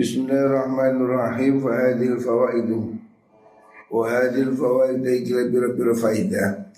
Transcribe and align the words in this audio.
Bismillahirrahmanirrahim. 0.00 1.60
Fahadil 1.60 2.16
fawaidu. 2.16 2.96
Wahadil 3.92 4.56
fawaid 4.56 5.04
Ikila 5.04 5.44
bira-bira 5.52 5.92
faidah 5.92 6.72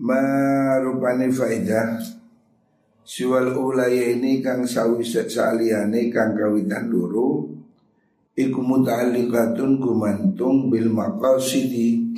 Marupani 0.00 1.28
faidah 1.28 2.00
Siwal 3.04 3.52
ulaya 3.52 4.16
ini 4.16 4.40
kang 4.40 4.64
sawi 4.64 5.04
saliane 5.04 6.08
kang 6.08 6.32
kawitan 6.32 6.88
luru. 6.88 7.52
Iku 8.32 8.64
muta'alliqatun 8.64 9.76
gumantung 9.76 10.72
bil 10.72 10.88
maqasidi. 10.88 12.16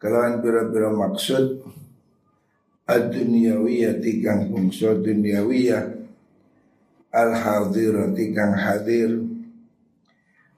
Kalawan 0.00 0.40
bira-bira 0.40 0.88
maksud. 0.88 1.60
Ad-dunyawiyah 2.88 4.00
tikang 4.00 4.48
bungso 4.48 4.96
dunyawiyah 4.96 5.93
al-hadirati 7.14 8.34
kang 8.34 8.58
hadir. 8.58 9.22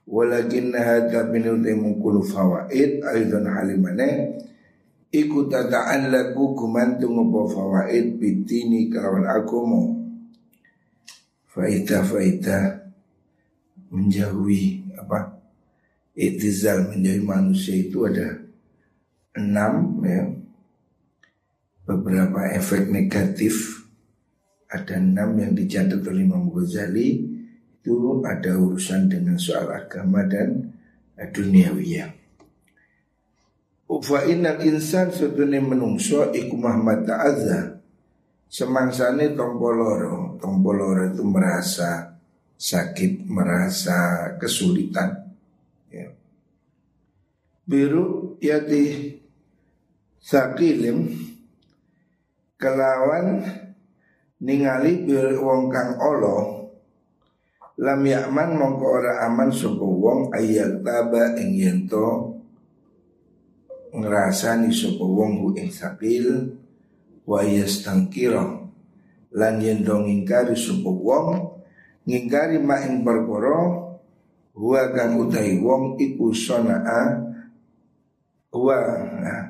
Walakin 0.07 0.71
hadza 0.71 1.27
minul 1.29 1.61
mungkulu 1.61 2.23
fawaid 2.23 3.03
aidan 3.03 3.43
halimane 3.43 4.39
iku 5.11 5.51
lagu 5.51 6.55
gumantung 6.55 7.27
apa 7.27 7.39
fawaid 7.51 8.15
bitini 8.15 8.87
kelawan 8.87 9.27
agama 9.27 9.99
faida-faida 11.51 12.87
menjauhi 13.91 14.95
apa 14.95 15.43
itizal 16.15 16.87
menjauhi 16.87 17.23
manusia 17.23 17.75
itu 17.75 18.07
ada 18.07 18.47
enam 19.35 19.99
ya. 20.07 20.23
Beberapa 21.87 22.51
efek 22.51 22.91
negatif 22.91 23.86
ada 24.67 24.99
enam 24.99 25.39
yang 25.39 25.55
dicatat 25.55 26.03
oleh 26.03 26.27
Imam 26.27 26.51
Ghazali 26.51 27.23
itu 27.79 27.95
ada 28.27 28.51
urusan 28.59 29.07
dengan 29.07 29.39
soal 29.39 29.71
agama 29.71 30.27
dan 30.27 30.75
duniawiyah. 31.15 32.11
Ufa 33.87 34.27
innal 34.27 34.59
insan 34.67 35.15
sedune 35.15 35.63
menungso 35.63 36.35
iku 36.35 36.59
Muhammad 36.59 37.07
ta'azza 37.07 37.79
Semangsane 38.47 39.31
tompoloro 39.31 40.35
Tompoloro 40.39 41.07
itu 41.07 41.23
merasa 41.23 42.15
sakit, 42.59 43.27
merasa 43.31 44.31
kesulitan 44.35 45.31
ya. 45.87 46.11
Biru 47.63 48.35
yati 48.43 49.15
sakilim 50.19 51.07
Kelawan 52.59 53.66
ningali 54.41 55.05
bir 55.05 55.33
wong 55.41 55.73
kang 55.73 55.97
olo 55.97 56.69
lam 57.77 58.01
yakman 58.01 58.57
mongko 58.57 58.85
ora 59.01 59.25
aman 59.29 59.53
sapa 59.53 59.85
wong 59.85 60.33
ayat 60.33 60.81
taba 60.81 61.37
ing 61.37 61.53
yento 61.53 62.37
ngrasani 63.93 64.69
sapa 64.73 65.05
wong 65.05 65.41
hu 65.41 65.47
ing 65.57 65.69
sakil 65.73 66.53
wa 67.27 67.43
yastangkira. 67.43 68.65
Lan 69.37 69.59
yen 69.59 69.83
dong 69.83 70.07
ingkari 70.07 70.55
sapa 70.57 70.89
wong 70.89 71.57
ngingkari 72.07 72.57
ma 72.57 72.79
ing 72.81 73.03
perkara 73.03 73.83
huwa 74.55 74.81
kang 74.95 75.19
utahi 75.19 75.59
wong 75.59 75.99
iku 75.99 76.31
sanaa 76.31 77.19
huwa 78.49 78.77
nah, 79.21 79.43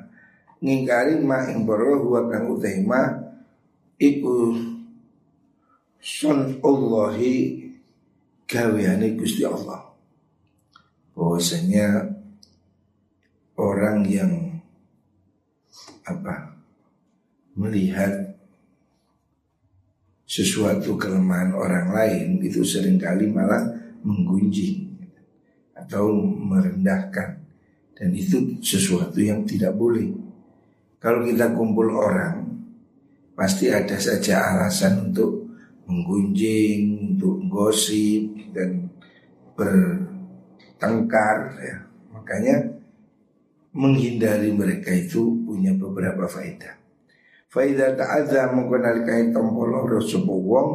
ngingkari 0.59 1.21
ma 1.21 1.47
ing 1.47 1.63
perkara 1.63 1.95
huwa 2.01 2.21
kang 2.27 2.49
utahi 2.49 2.81
ma 2.83 3.13
iku 4.01 4.57
Sun 6.01 6.61
Allahi 6.63 7.67
gaweane 8.47 9.17
Gusti 9.19 9.43
Allah. 9.43 9.83
Bahwasanya 11.17 12.07
orang 13.57 14.05
yang 14.05 14.31
apa 16.07 16.55
melihat 17.57 18.37
sesuatu 20.27 20.95
kelemahan 20.95 21.51
orang 21.55 21.87
lain 21.91 22.27
itu 22.45 22.61
sering 22.61 23.01
kali 23.01 23.27
malah 23.27 23.63
menggunjing 24.05 24.87
atau 25.73 26.13
merendahkan 26.21 27.41
dan 27.97 28.09
itu 28.13 28.61
sesuatu 28.61 29.17
yang 29.17 29.41
tidak 29.43 29.73
boleh. 29.73 30.05
Kalau 31.01 31.25
kita 31.25 31.49
kumpul 31.55 31.89
orang 31.89 32.45
pasti 33.33 33.73
ada 33.73 33.97
saja 33.97 34.53
alasan 34.53 35.09
untuk 35.09 35.46
menggunjing, 35.87 37.15
untuk 37.15 37.41
gosip 37.49 38.53
dan 38.53 38.91
bertengkar 39.57 41.37
ya. 41.57 41.77
Makanya 42.13 42.77
menghindari 43.73 44.51
mereka 44.51 44.91
itu 44.93 45.41
punya 45.47 45.73
beberapa 45.73 46.27
faedah. 46.27 46.75
Faedah 47.47 47.95
ta'adha 47.95 48.51
kain 49.07 49.31
tompolo 49.31 49.87
rosopo 49.87 50.35
wong 50.35 50.69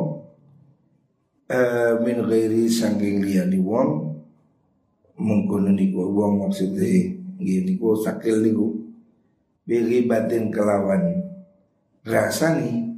uh, 1.53 2.01
min 2.01 2.25
ghairi 2.25 2.65
sangking 2.67 3.21
liyani 3.21 3.61
wong 3.61 4.17
mengkono 5.21 5.71
niku 5.71 6.09
wong 6.09 6.49
maksudnya 6.49 7.13
gini 7.37 7.77
niku 7.77 7.93
sakil 8.01 8.41
niku 8.41 8.73
bili 9.69 10.09
batin 10.09 10.49
kelawan 10.49 11.23
rasani 12.03 12.97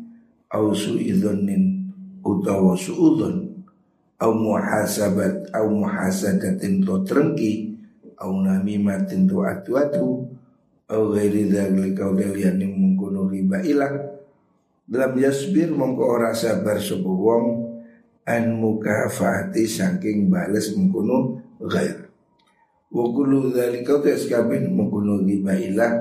ausu 0.48 0.96
idhonin 0.96 1.73
utawa 2.24 2.72
suudun 2.74 3.54
au 4.18 4.32
muhasabat 4.32 5.52
au 5.52 5.68
muhasadatin 5.68 6.80
to 6.80 7.04
trengki 7.04 7.76
au 8.16 8.40
namimatin 8.40 9.28
to 9.28 9.44
atu-atu 9.44 10.24
au 10.88 11.02
ghairi 11.12 11.52
dzalika 11.52 12.08
yang 12.40 12.60
mengkono 12.60 13.28
riba 13.28 13.60
ilah. 13.64 13.92
Dalam 14.84 15.16
yasbir 15.16 15.72
mongko 15.72 16.04
ora 16.04 16.36
sabar 16.36 16.76
sapa 16.76 17.08
wong 17.08 17.44
an 18.28 18.44
mukafati 18.60 19.64
saking 19.64 20.28
bales 20.28 20.72
mengkono 20.76 21.40
ghair. 21.60 22.08
Wa 22.92 23.04
kullu 23.10 23.52
dzalika 23.52 24.00
taskabin 24.00 24.72
mengkono 24.72 25.20
riba 25.24 25.56
ilah 25.56 25.92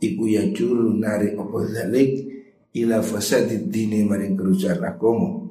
iku 0.00 0.28
ya 0.28 0.48
juru 0.52 0.92
nari 0.96 1.32
apa 1.32 1.58
zalik 1.72 2.28
ila 2.76 3.00
fasadid 3.00 3.72
dini 3.72 4.04
maring 4.04 4.36
kerusakan 4.36 4.84
agama 4.84 5.45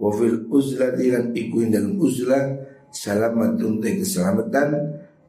wa 0.00 0.10
fil 0.14 0.46
uzlati 0.50 1.14
lan 1.14 1.30
iku 1.34 1.64
dalam 1.70 1.98
uzlah 1.98 2.54
salamatun 2.90 3.78
te 3.82 3.98
keselamatan 3.98 4.70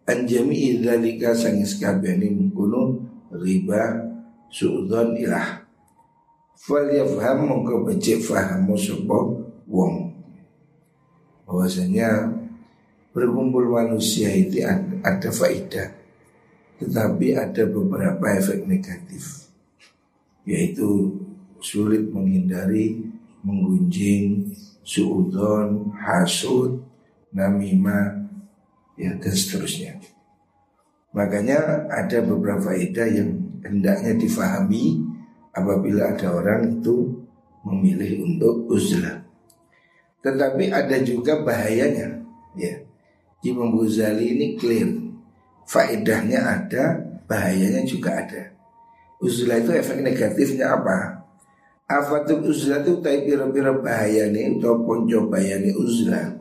an 0.05 0.17
jami'i 0.25 0.81
dzalika 0.81 1.33
sangis 1.33 1.77
kabehane 1.81 2.29
mengkono 2.33 3.01
riba 3.33 4.05
suudzon 4.49 5.17
ilah. 5.17 5.65
Fal 6.55 6.87
yafham 6.87 7.51
mongko 7.51 7.83
becik 7.89 8.23
fahamu 8.23 8.79
sapa 8.79 9.17
wong. 9.67 10.13
Bahwasanya 11.45 12.31
berkumpul 13.15 13.69
manusia 13.71 14.27
itu 14.33 14.59
ada 15.05 15.29
faedah 15.31 16.05
tetapi 16.75 17.31
ada 17.31 17.63
beberapa 17.63 18.25
efek 18.35 18.67
negatif 18.67 19.47
yaitu 20.43 21.15
sulit 21.63 22.11
menghindari 22.11 23.14
menggunjing, 23.45 24.49
suudon, 24.81 25.93
hasud, 25.93 26.81
namimah, 27.29 28.25
ya 28.97 29.13
dan 29.21 29.33
seterusnya. 29.33 30.01
Makanya 31.15 31.87
ada 31.87 32.19
beberapa 32.25 32.73
faedah 32.73 33.07
yang 33.07 33.29
hendaknya 33.63 34.17
difahami 34.19 34.99
apabila 35.55 36.11
ada 36.11 36.27
orang 36.35 36.81
itu 36.81 37.23
memilih 37.63 38.27
untuk 38.27 38.67
uzlah. 38.67 39.23
Tetapi 40.25 40.73
ada 40.73 40.97
juga 41.05 41.39
bahayanya, 41.45 42.25
ya. 42.57 42.81
Imam 43.45 43.77
Ghazali 43.77 44.33
ini 44.33 44.57
clear, 44.57 44.89
faedahnya 45.69 46.41
ada, 46.41 46.97
bahayanya 47.29 47.85
juga 47.85 48.25
ada. 48.25 48.51
Uzlah 49.21 49.61
itu 49.61 49.71
efek 49.71 50.01
negatifnya 50.01 50.75
apa? 50.75 51.24
Afatul 51.85 52.49
uzlah 52.49 52.81
itu 52.81 52.97
tai 52.97 53.21
pira-pira 53.21 53.69
bahaya 53.77 54.25
nih 54.33 54.57
atau 54.57 54.81
ponco 54.81 55.29
bahaya 55.29 55.61
uzlah. 55.77 56.33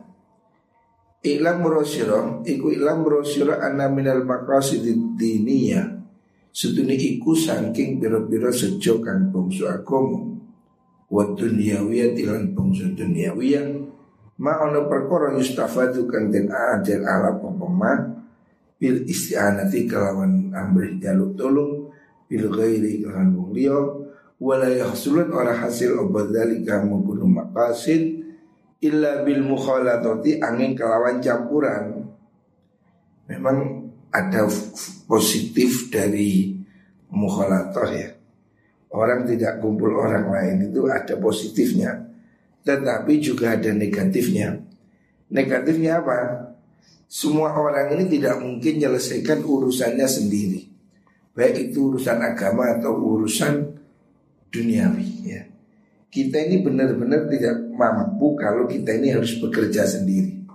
Ilam 1.21 1.61
rosiro, 1.61 2.41
iku 2.41 2.73
ilam 2.73 3.05
rosiro 3.05 3.53
anna 3.53 3.85
minal 3.85 4.25
maqasid 4.25 4.85
diniyah. 5.17 6.01
Setuni 6.49 6.97
iku 6.97 7.37
saking 7.37 8.01
pira-pira 8.01 8.49
sejo 8.49 8.97
kang 9.05 9.29
bangsa 9.29 9.81
agama. 9.81 10.33
Wa 11.13 11.29
dunyawiyah 11.37 12.17
tilan 12.17 12.57
bangsa 12.57 12.89
dunyawiyah. 12.97 13.65
Ma 14.41 14.65
ono 14.65 14.89
perkara 14.89 15.37
yustafadu 15.37 16.09
kang 16.09 16.33
den 16.33 16.49
ajal 16.49 17.05
ala 17.05 17.37
pemaman 17.37 18.25
bil 18.81 19.05
isti'anati 19.05 19.85
kelawan 19.85 20.51
amrih 20.51 20.97
jaluk 20.99 21.37
tolong 21.39 21.93
bil 22.27 22.49
ghairi 22.51 22.99
kelawan 22.99 23.31
wong 23.31 23.49
wala 24.39 24.67
yahsulun 24.67 25.31
ora 25.31 25.55
hasil 25.55 25.95
obat 25.95 26.31
dalika 26.31 26.83
mengkuno 26.83 27.23
maqasid 27.27 28.25
illa 28.83 29.23
bil 29.23 29.41
mukhalatati 29.43 30.43
angin 30.43 30.75
kelawan 30.75 31.23
campuran. 31.23 32.05
Memang 33.25 33.89
ada 34.13 34.45
positif 35.09 35.89
dari 35.89 36.53
mukhalatoh 37.09 37.89
ya. 37.89 38.09
Orang 38.95 39.27
tidak 39.27 39.59
kumpul 39.59 39.91
orang 39.97 40.29
lain 40.31 40.71
itu 40.71 40.87
ada 40.87 41.19
positifnya. 41.19 42.05
Tetapi 42.63 43.13
juga 43.19 43.59
ada 43.59 43.75
negatifnya. 43.75 44.55
Negatifnya 45.33 45.99
apa? 45.99 46.17
Semua 47.05 47.53
orang 47.53 47.91
ini 47.97 48.07
tidak 48.07 48.39
mungkin 48.39 48.79
menyelesaikan 48.79 49.43
urusannya 49.43 50.07
sendiri. 50.07 50.61
Baik 51.35 51.71
itu 51.71 51.91
urusan 51.91 52.23
agama 52.23 52.79
atau 52.79 52.95
urusan 52.95 53.74
duniawi 54.55 55.07
ya. 55.27 55.41
Kita 56.07 56.39
ini 56.39 56.63
benar-benar 56.63 57.27
tidak 57.27 57.59
mampu 57.75 58.39
kalau 58.39 58.63
kita 58.63 58.95
ini 58.95 59.11
harus 59.11 59.35
bekerja 59.35 59.83
sendiri. 59.83 60.47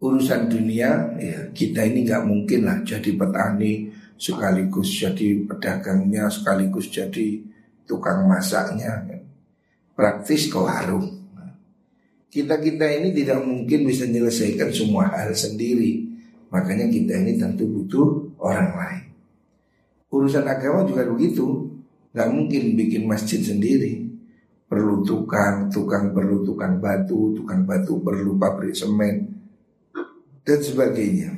Urusan 0.00 0.48
dunia 0.48 1.12
ya 1.20 1.52
kita 1.52 1.84
ini 1.84 2.08
nggak 2.08 2.24
mungkin 2.24 2.64
lah 2.64 2.80
jadi 2.80 3.20
petani 3.20 3.92
sekaligus 4.16 4.88
jadi 4.96 5.44
pedagangnya 5.44 6.32
sekaligus 6.32 6.88
jadi 6.88 7.44
tukang 7.84 8.24
masaknya. 8.24 9.04
Praktis 9.92 10.48
ke 10.48 10.56
warung. 10.56 11.20
Kita-kita 12.30 12.86
ini 12.86 13.12
tidak 13.12 13.42
mungkin 13.42 13.84
bisa 13.84 14.08
menyelesaikan 14.08 14.70
semua 14.72 15.10
hal 15.12 15.36
sendiri. 15.36 16.06
Makanya 16.48 16.86
kita 16.88 17.20
ini 17.20 17.36
tentu 17.36 17.66
butuh 17.66 18.38
orang 18.38 18.70
lain. 18.72 19.04
Urusan 20.10 20.46
agama 20.46 20.82
juga 20.86 21.06
begitu. 21.06 21.69
Gak 22.10 22.28
mungkin 22.30 22.74
bikin 22.74 23.06
masjid 23.06 23.38
sendiri. 23.38 24.06
Perlu 24.70 25.02
tukang, 25.02 25.66
tukang 25.66 26.14
perlu 26.14 26.46
tukang 26.46 26.78
batu, 26.78 27.34
tukang 27.34 27.66
batu 27.66 27.98
perlu 27.98 28.38
pabrik 28.38 28.70
semen, 28.70 29.26
dan 30.46 30.60
sebagainya. 30.62 31.30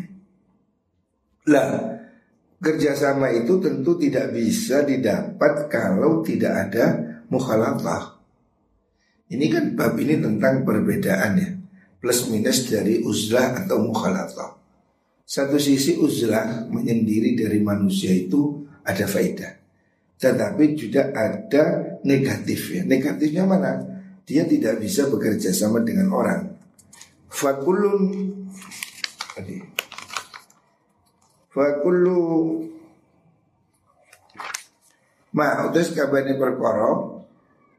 Lah, 1.49 1.97
kerjasama 2.61 3.33
itu 3.33 3.57
tentu 3.57 3.97
tidak 3.97 4.37
bisa 4.37 4.85
didapat 4.85 5.73
kalau 5.73 6.21
tidak 6.21 6.69
ada 6.69 6.85
mukhalafah. 7.33 8.21
Ini 9.33 9.47
kan 9.49 9.65
bab 9.73 9.97
ini 9.97 10.21
tentang 10.21 10.61
perbedaan 10.61 11.33
ya 11.41 11.51
Plus 11.97 12.29
minus 12.29 12.69
dari 12.69 13.01
uzlah 13.01 13.65
atau 13.65 13.81
mukhalafah 13.81 14.61
Satu 15.25 15.57
sisi 15.57 15.97
uzlah 15.97 16.69
menyendiri 16.69 17.33
dari 17.33 17.57
manusia 17.65 18.13
itu 18.13 18.69
ada 18.85 19.09
faedah 19.09 19.62
Tetapi 20.23 20.79
juga 20.79 21.11
ada 21.11 21.99
negatif 22.07 22.79
ya 22.79 22.87
Negatifnya 22.87 23.43
mana? 23.43 23.83
Dia 24.23 24.47
tidak 24.47 24.79
bisa 24.79 25.11
bekerja 25.11 25.51
sama 25.51 25.83
dengan 25.83 26.15
orang. 26.15 26.47
Fakulun 27.27 28.31
Fakulu 31.53 32.21
Ma 35.33 35.65
utus 35.65 35.97
kabani 35.97 36.37
perkara 36.37 37.19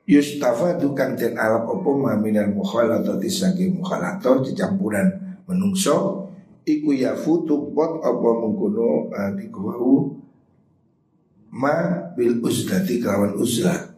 Yustafa 0.04 0.76
dukan 0.82 1.16
den 1.16 1.40
alap 1.40 1.70
opo 1.70 1.96
maminal 1.96 2.52
mukhalatati 2.52 3.30
saking 3.32 3.80
mukhalato 3.80 4.44
campuran 4.52 5.40
menungso 5.48 6.28
iku 6.68 6.92
ya 6.92 7.16
futu 7.16 7.72
pot 7.72 8.04
apa 8.04 8.30
mengkono 8.36 9.08
dikuwau 9.40 10.23
ma 11.54 12.10
bil 12.18 12.42
uzlati 12.42 12.98
kawan 12.98 13.38
uzlah 13.38 13.94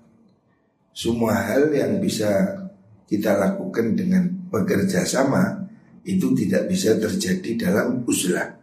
semua 0.92 1.40
hal 1.48 1.72
yang 1.72 2.04
bisa 2.04 2.60
kita 3.08 3.40
lakukan 3.40 3.96
dengan 3.96 4.28
bekerja 4.52 5.08
sama 5.08 5.64
itu 6.04 6.36
tidak 6.36 6.68
bisa 6.68 7.00
terjadi 7.00 7.72
dalam 7.72 8.04
uzlah 8.04 8.56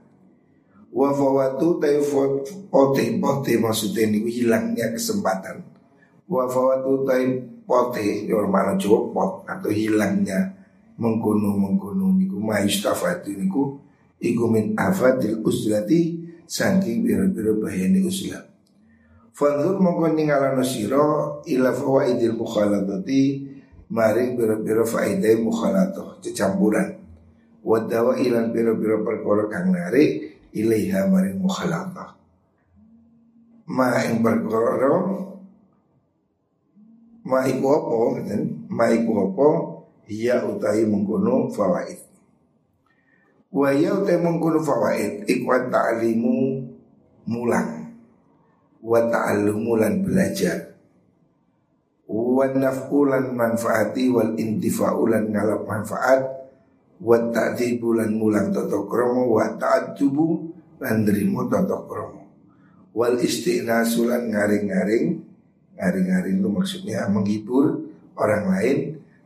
wa 0.92 1.08
fawatu 1.16 1.80
taifot 1.80 2.68
pote 2.68 3.16
pote 3.16 3.52
maksudnya 3.56 4.12
ini 4.12 4.28
hilangnya 4.28 4.92
kesempatan. 4.92 5.64
Wafawatu 6.28 7.04
tain 7.08 7.60
pote 7.64 8.28
mana 8.48 8.76
coba 8.76 8.98
pot 9.12 9.32
atau 9.48 9.72
hilangnya 9.72 10.52
mengkuno 11.00 11.56
mengkuno 11.56 12.12
niku 12.16 12.36
maistafatu 12.40 13.32
niku 13.32 13.80
iku 14.20 14.44
min 14.48 14.76
afadil 14.76 15.40
uslati 15.44 16.20
saking 16.44 17.04
biro-biro 17.04 17.58
bahayani 17.58 18.04
uslah 18.04 18.51
Fanzur 19.32 19.80
mongko 19.80 20.12
ningalano 20.12 20.60
sira 20.60 21.00
ila 21.48 21.72
fawaidil 21.72 22.36
mukhalatati 22.36 23.48
maring 23.88 24.36
biro-biro 24.36 24.84
faedai 24.84 25.40
mukhalato 25.40 26.20
cecampuran. 26.20 27.00
Wadawa 27.64 28.20
ilan 28.20 28.52
biro-biro 28.52 29.00
perkara 29.00 29.48
kang 29.48 29.72
narik 29.72 30.36
ilaiha 30.52 31.08
maring 31.08 31.40
mukhalatah. 31.40 32.12
Ma 33.72 34.04
ing 34.04 34.20
perkara 34.20 35.00
ma 37.24 37.38
iku 37.48 37.66
apa 37.72 37.96
ma 38.68 38.84
iku 38.92 39.12
apa? 39.16 39.48
Hiya 40.12 40.44
utahi 40.44 40.84
mengkono 40.84 41.48
fawaid. 41.48 42.04
Wa 43.48 43.72
ya 43.72 43.96
utahi 43.96 44.20
mengkono 44.20 44.60
fawaid 44.60 45.24
iku 45.24 45.48
ta'limu 45.72 46.68
mulang 47.32 47.81
wa 48.82 49.00
ta'allumu 49.06 49.78
lan 49.78 50.02
belajar. 50.02 50.74
Wa 52.10 52.44
naf'ulan 52.50 53.32
manfaati 53.32 54.10
wal 54.10 54.34
intifa'u 54.36 55.02
lan 55.08 55.30
ngalap 55.30 55.62
manfaat. 55.64 56.20
Wa 57.02 57.18
ta'dibu 57.30 57.98
lan 57.98 58.14
mulang 58.14 58.54
toto 58.54 58.86
kromo 58.86 59.26
wa 59.26 59.46
ta'addubu 59.58 60.28
lan 60.82 61.02
nrimo 61.02 61.50
toto 61.50 61.86
kromo 61.86 62.22
wal 62.92 63.16
istinasu 63.18 64.08
lan 64.08 64.28
ngaring-ngaring. 64.30 65.24
Ngaring-ngaring 65.80 66.36
itu 66.38 66.48
maksudnya 66.52 67.08
menghibur 67.08 67.88
orang 68.16 68.44
lain. 68.52 68.78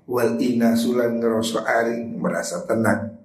Wal 0.06 0.38
sulan 0.78 1.18
ngeroso 1.18 1.66
aring 1.66 2.22
merasa 2.22 2.62
tenang. 2.62 3.18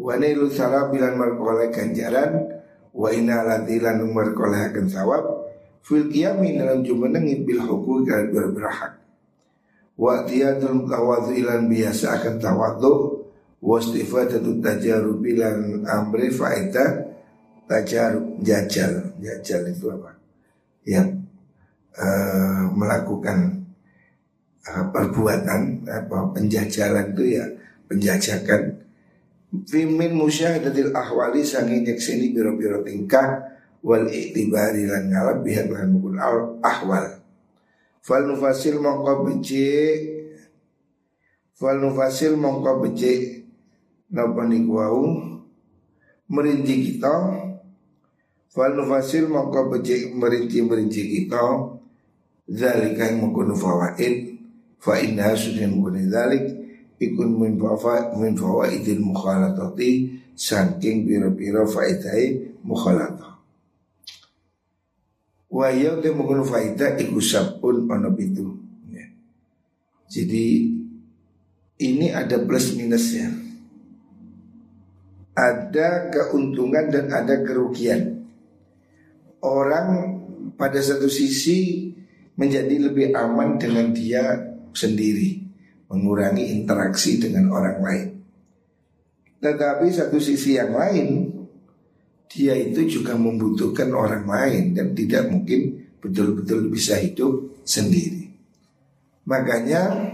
Wanilu 0.00 0.48
bilan 0.88 1.14
merkoleh 1.20 1.68
ganjaran. 1.68 2.56
Wa 2.96 3.12
ina 3.12 3.44
latilan 3.44 4.00
merkoleh 4.08 4.72
akan 4.72 4.88
sawab 4.88 5.45
Fil 5.86 6.10
kiamin 6.10 6.58
dalam 6.58 6.82
jumenengi 6.82 7.46
bil 7.46 7.62
hukum 7.62 8.02
dan 8.02 8.34
berberhak 8.34 8.98
Wa 9.94 10.26
tiyatul 10.26 10.82
tawadu 10.90 11.30
ilan 11.30 11.70
biasa 11.70 12.18
akan 12.18 12.42
tawadu 12.42 13.22
Wastifadatu 13.62 14.58
tajarub 14.58 15.22
ilan 15.22 15.86
amri 15.86 16.28
faedah 16.34 17.06
Tajarub 17.66 18.38
jajal. 18.46 19.18
Jajal 19.18 19.74
itu 19.74 19.90
apa? 19.90 20.14
Yang 20.86 21.26
uh, 21.98 22.70
melakukan 22.70 23.66
uh, 24.70 24.86
perbuatan 24.94 25.82
apa 25.90 26.30
penjajalan 26.30 27.10
itu 27.18 27.42
ya 27.42 27.44
penjajakan. 27.90 28.86
Fimin 29.66 30.14
musyahadatil 30.14 30.94
ahwali 30.94 31.42
sangin 31.42 31.82
nyekseni 31.82 32.30
biro-biro 32.30 32.86
tingkah 32.86 33.55
wal 33.86 34.10
iktibari 34.10 34.82
lan 34.90 35.14
ngalap 35.14 35.46
bihat 35.46 35.70
lan 35.70 35.94
mukul 35.94 36.18
al 36.18 36.58
ahwal. 36.58 37.22
Fal 38.02 38.26
nufasil 38.26 38.82
mongko 38.82 39.22
beci 39.22 39.62
fal 41.54 41.78
nufasil 41.78 42.34
mongko 42.34 42.82
beci 42.82 43.46
napa 44.10 44.42
niku 44.50 44.74
wau? 44.74 45.06
Merinci 46.26 46.74
kita. 46.82 47.14
Fal 48.50 48.74
nufasil 48.74 49.30
mongko 49.30 49.70
beci 49.70 50.10
merinci-merinci 50.10 51.02
kita. 51.06 51.78
Zalika 52.50 53.06
yang 53.06 53.22
mengkuno 53.22 53.54
fawaid. 53.54 54.34
Fa 54.82 54.98
inna 54.98 55.34
sudah 55.38 55.66
mengkuno 55.70 56.02
zalik. 56.10 56.42
Ikun 56.98 57.38
min 57.38 57.54
fawaid 57.54 58.18
min 58.18 58.34
fawaidil 58.34 58.98
mukhalatati. 58.98 60.18
Saking 60.36 61.06
pira-pira 61.06 61.64
faidai 61.64 62.58
mukhalatah 62.60 63.35
Wa 65.56 65.72
ya 65.72 65.96
te 66.04 66.12
mengkuno 66.12 66.44
faidah 66.44 67.00
iku 67.00 67.16
sabun 67.16 67.88
ono 67.88 68.12
itu 68.20 68.44
ya. 68.92 69.08
Jadi 70.12 70.68
ini 71.80 72.12
ada 72.12 72.40
plus 72.44 72.76
minusnya 72.76 73.32
Ada 75.36 76.12
keuntungan 76.12 76.92
dan 76.92 77.08
ada 77.08 77.40
kerugian 77.40 78.28
Orang 79.40 79.88
pada 80.60 80.80
satu 80.80 81.08
sisi 81.08 81.92
menjadi 82.36 82.76
lebih 82.88 83.16
aman 83.16 83.56
dengan 83.56 83.92
dia 83.96 84.36
sendiri, 84.76 85.40
mengurangi 85.88 86.52
interaksi 86.52 87.16
dengan 87.16 87.48
orang 87.52 87.78
lain. 87.80 88.08
Tetapi 89.40 89.86
satu 89.88 90.20
sisi 90.20 90.56
yang 90.56 90.76
lain, 90.76 91.35
dia 92.26 92.54
itu 92.58 93.00
juga 93.00 93.14
membutuhkan 93.14 93.90
orang 93.94 94.26
lain 94.26 94.74
dan 94.74 94.92
tidak 94.92 95.30
mungkin 95.30 95.86
betul-betul 96.02 96.70
bisa 96.70 96.98
hidup 96.98 97.62
sendiri. 97.62 98.30
Makanya 99.26 100.12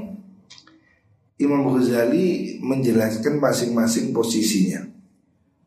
Imam 1.36 1.68
Ghazali 1.74 2.58
menjelaskan 2.62 3.42
masing-masing 3.42 4.14
posisinya. 4.14 4.88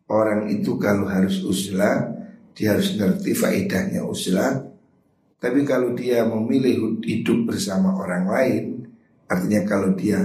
Orang 0.06 0.48
itu 0.50 0.78
kalau 0.78 1.10
harus 1.10 1.42
uzlah, 1.42 2.14
dia 2.54 2.78
harus 2.78 2.94
ngerti 2.96 3.34
faedahnya 3.34 4.06
uzlah. 4.06 4.66
Tapi 5.42 5.62
kalau 5.68 5.94
dia 5.94 6.26
memilih 6.26 7.02
hidup 7.04 7.54
bersama 7.54 7.94
orang 7.98 8.26
lain, 8.26 8.64
artinya 9.30 9.62
kalau 9.66 9.94
dia 9.94 10.22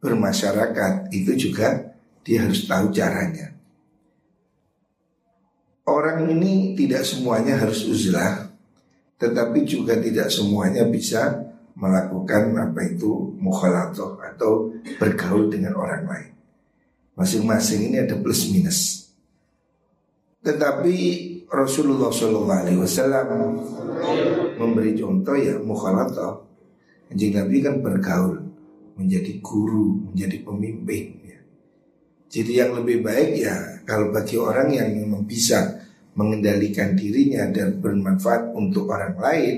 bermasyarakat, 0.00 1.10
itu 1.12 1.50
juga 1.50 1.92
dia 2.22 2.46
harus 2.46 2.66
tahu 2.66 2.90
caranya. 2.90 3.55
Orang 5.86 6.26
ini 6.26 6.74
tidak 6.74 7.06
semuanya 7.06 7.62
harus 7.62 7.86
uzlah, 7.86 8.50
tetapi 9.22 9.62
juga 9.62 9.94
tidak 10.02 10.34
semuanya 10.34 10.82
bisa 10.82 11.46
melakukan 11.76 12.56
apa 12.56 12.80
itu 12.88 13.36
mukhalatoh 13.38 14.18
atau 14.18 14.72
bergaul 14.98 15.46
dengan 15.46 15.76
orang 15.76 16.02
lain. 16.08 16.32
Masing-masing 17.14 17.92
ini 17.92 17.96
ada 18.02 18.16
plus 18.18 18.48
minus. 18.50 19.08
Tetapi 20.42 20.96
Rasulullah 21.46 22.10
Wasallam 22.10 23.28
memberi 24.58 24.96
contoh 24.98 25.36
ya 25.36 25.60
mukhalatoh. 25.60 26.44
Anjing 27.06 27.38
Nabi 27.38 27.62
kan 27.62 27.78
bergaul, 27.78 28.42
menjadi 28.98 29.38
guru, 29.38 30.10
menjadi 30.10 30.42
pemimpin. 30.42 31.04
Ya. 31.22 31.40
Jadi 32.26 32.52
yang 32.58 32.74
lebih 32.74 33.06
baik 33.06 33.30
ya 33.38 33.56
kalau 33.86 34.10
bagi 34.10 34.34
orang 34.34 34.74
yang 34.74 34.90
memang 34.90 35.22
bisa 35.22 35.75
mengendalikan 36.16 36.96
dirinya 36.96 37.44
dan 37.52 37.76
bermanfaat 37.78 38.56
untuk 38.56 38.88
orang 38.88 39.20
lain, 39.20 39.56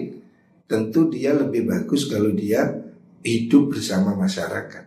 tentu 0.66 1.06
dia 1.08 1.32
lebih 1.32 1.70
bagus 1.70 2.10
kalau 2.10 2.34
dia 2.34 2.66
hidup 3.22 3.72
bersama 3.72 4.18
masyarakat. 4.18 4.84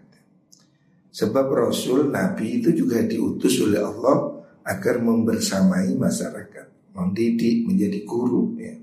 Sebab 1.12 1.48
Rasul 1.52 2.12
Nabi 2.12 2.64
itu 2.64 2.72
juga 2.72 3.04
diutus 3.04 3.60
oleh 3.60 3.84
Allah 3.84 4.44
agar 4.64 5.00
membersamai 5.04 5.96
masyarakat, 5.96 6.96
mendidik 6.96 7.68
menjadi 7.68 8.00
guru. 8.08 8.56
Ya. 8.56 8.80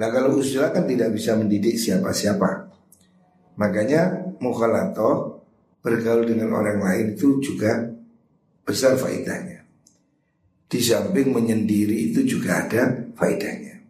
Nah 0.00 0.08
kalau 0.08 0.40
usul 0.40 0.64
kan 0.72 0.84
tidak 0.84 1.12
bisa 1.12 1.36
mendidik 1.36 1.76
siapa-siapa. 1.76 2.68
Makanya 3.56 4.32
mukhalato 4.40 5.40
bergaul 5.80 6.28
dengan 6.28 6.56
orang 6.56 6.80
lain 6.80 7.06
itu 7.16 7.40
juga 7.40 7.88
besar 8.64 8.96
faedahnya. 8.96 9.59
Di 10.70 10.78
samping 10.78 11.34
menyendiri 11.34 12.14
itu 12.14 12.22
juga 12.22 12.62
ada 12.62 13.10
faedahnya. 13.18 13.82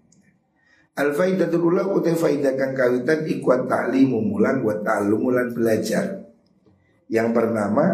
Al 0.97 1.13
faidatul 1.13 1.69
ula 1.69 1.85
utai 1.85 2.17
faidah 2.17 2.57
kang 2.57 2.73
kawitan 2.73 3.29
ikuat 3.29 3.69
ta'limu 3.69 4.17
mulan 4.21 4.65
ta'lum 4.65 5.21
mulan 5.29 5.53
belajar. 5.53 6.25
Yang 7.13 7.29
pertama, 7.37 7.85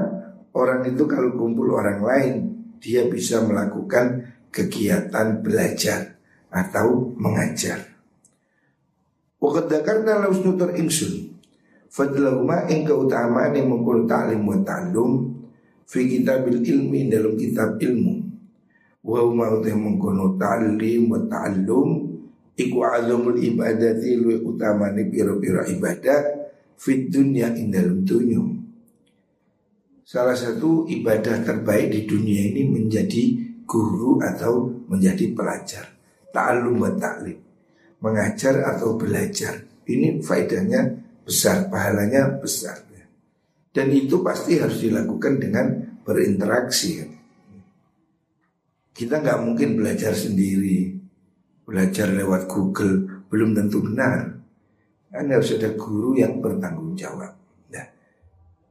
orang 0.54 0.86
itu 0.86 1.02
kalau 1.10 1.34
kumpul 1.34 1.74
orang 1.74 1.98
lain, 1.98 2.34
dia 2.78 3.10
bisa 3.10 3.42
melakukan 3.42 4.34
kegiatan 4.54 5.42
belajar 5.42 6.18
atau 6.50 7.10
mengajar. 7.18 7.96
Waqad 9.42 9.66
dzakarna 9.68 10.26
laus 10.26 10.40
nutur 10.40 10.72
ingsun 10.72 11.36
fadlahuma 11.92 12.66
ing 12.66 12.82
keutamaan 12.82 13.54
yang 13.54 13.70
mengkul 13.70 14.08
ta'lim 14.08 14.42
wa 14.42 14.58
ta'lum 14.66 15.32
fi 15.86 16.10
kitabil 16.10 16.64
ilmi 16.64 17.06
dalam 17.06 17.38
kitab 17.38 17.78
ilmu. 17.78 18.25
Wa 19.06 19.22
huma 19.22 19.54
utai 19.54 19.72
mengkono 19.72 20.34
ta'lim 20.34 21.06
wa 21.06 21.22
ta'allum. 21.22 21.90
Iku 22.56 22.78
azamul 22.82 23.38
ibadati 23.38 24.16
lu 24.16 24.40
ni 24.96 25.02
piro-piro 25.12 25.60
ibadah 25.68 26.20
Fit 26.76 27.08
dunia 27.08 27.52
ing 27.56 27.72
dalam 27.72 28.04
Salah 30.06 30.36
satu 30.36 30.84
ibadah 30.84 31.40
terbaik 31.40 31.88
di 31.88 32.00
dunia 32.04 32.52
ini 32.52 32.68
menjadi 32.68 33.24
guru 33.64 34.20
atau 34.20 34.84
menjadi 34.90 35.32
pelajar. 35.32 35.86
Ta'alum 36.32 36.76
wa 36.76 36.92
ta'lim. 36.92 37.38
Mengajar 38.04 38.76
atau 38.76 39.00
belajar. 39.00 39.56
Ini 39.88 40.20
faedahnya 40.20 40.80
besar, 41.24 41.72
pahalanya 41.72 42.36
besar. 42.38 42.86
Dan 43.76 43.92
itu 43.92 44.24
pasti 44.24 44.56
harus 44.56 44.80
dilakukan 44.80 45.36
dengan 45.36 45.66
berinteraksi 46.00 47.15
Kita 48.96 49.20
nggak 49.20 49.44
mungkin 49.44 49.76
belajar 49.76 50.16
sendiri 50.16 50.96
belajar 51.66 52.14
lewat 52.14 52.46
Google 52.46 53.26
belum 53.26 53.52
tentu 53.58 53.82
benar. 53.82 54.38
Kan 55.10 55.28
harus 55.28 55.58
ada 55.58 55.74
guru 55.74 56.14
yang 56.14 56.38
bertanggung 56.38 56.94
jawab. 56.94 57.34
Nah, 57.74 57.86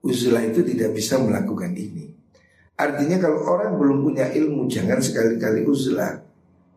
uzlah 0.01 0.41
itu 0.47 0.63
tidak 0.63 0.95
bisa 0.95 1.19
melakukan 1.19 1.75
ini. 1.75 2.07
Artinya 2.79 3.19
kalau 3.19 3.43
orang 3.51 3.75
belum 3.75 4.03
punya 4.03 4.31
ilmu 4.31 4.65
jangan 4.71 5.03
sekali-kali 5.03 5.67
uzlah. 5.67 6.23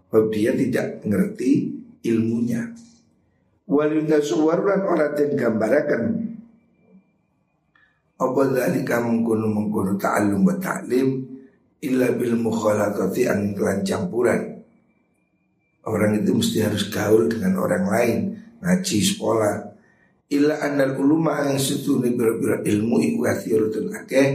Sebab 0.08 0.32
dia 0.32 0.56
tidak 0.56 1.04
mengerti 1.04 1.68
ilmunya. 2.08 2.64
Waliyuta 3.68 4.24
suwarulan 4.24 4.88
orang 4.88 5.12
dan 5.12 5.30
gambarakan 5.36 6.02
apa 8.18 8.40
dzalika 8.50 9.04
mengkono 9.04 9.46
mengkono 9.52 9.94
ta'allum 9.94 10.42
wa 10.42 10.56
ta'lim 10.56 11.27
illa 11.82 12.10
bil 12.14 12.34
mukhalatati 12.38 13.30
an 13.30 13.54
kelan 13.54 13.86
campuran. 13.86 14.58
Orang 15.88 16.20
itu 16.20 16.36
mesti 16.36 16.58
harus 16.60 16.92
gaul 16.92 17.32
dengan 17.32 17.64
orang 17.64 17.88
lain 17.88 18.18
Ngaji 18.60 18.98
sekolah. 19.00 19.56
Illa 20.28 20.60
annal 20.60 20.98
uluma 21.00 21.40
yang 21.48 21.56
setuni 21.56 22.12
berbeda 22.12 22.60
ilmu 22.60 23.00
iku 23.00 23.18
kathirutun 23.24 23.88
akeh 23.96 24.28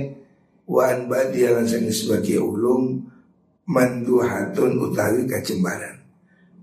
Wa 0.65 0.89
an 0.89 1.05
ba'diyalan 1.05 1.69
sang 1.69 1.85
sebagai 1.93 2.41
ulum 2.41 2.97
Manduhatun 3.69 4.81
utawi 4.81 5.29
kacembaran 5.29 6.01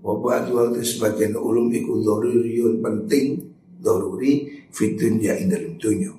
Wa 0.03 0.19
ba'du 0.19 0.75
sebagian 0.83 1.39
ulum 1.39 1.71
iku 1.71 2.03
doruriyun 2.03 2.83
penting 2.83 3.39
Doruri 3.79 4.67
fitun 4.67 5.23
ya 5.23 5.39
indalum 5.39 5.79
dunyo 5.79 6.11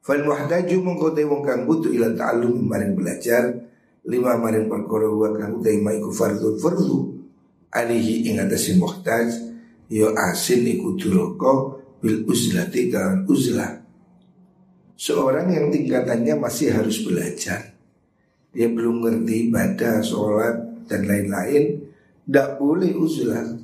Fal 0.00 0.24
muhtaju 0.24 0.76
mengkotai 0.82 1.28
wong 1.28 1.42
kang 1.44 1.68
butuh 1.68 1.92
ila 1.92 2.10
ta'alum 2.16 2.64
maring 2.64 2.96
belajar 2.96 3.71
Lima 4.02 4.34
maring 4.34 4.66
perkara 4.66 5.06
wa 5.06 5.30
kang 5.38 5.62
utai 5.62 5.78
ma 5.78 5.94
iku 5.94 6.10
fardhu 6.10 6.58
fardhu. 6.58 7.22
Alihi 7.70 8.26
ing 8.28 8.42
atase 8.42 8.74
muhtaj 8.74 9.30
yo 9.86 10.10
asin 10.12 10.66
iku 10.66 10.98
duraka 10.98 11.78
bil 12.02 12.26
uzlati 12.26 12.90
kan 12.90 13.22
uzlah. 13.30 13.78
Seorang 14.98 15.54
yang 15.54 15.66
tingkatannya 15.70 16.34
masih 16.34 16.74
harus 16.74 17.02
belajar. 17.06 17.74
Dia 18.50 18.68
belum 18.68 19.06
ngerti 19.06 19.48
ibadah 19.48 20.02
sholat 20.02 20.86
dan 20.90 21.06
lain-lain 21.06 21.86
tidak 22.26 22.58
boleh 22.58 22.92
uzlah. 22.98 23.54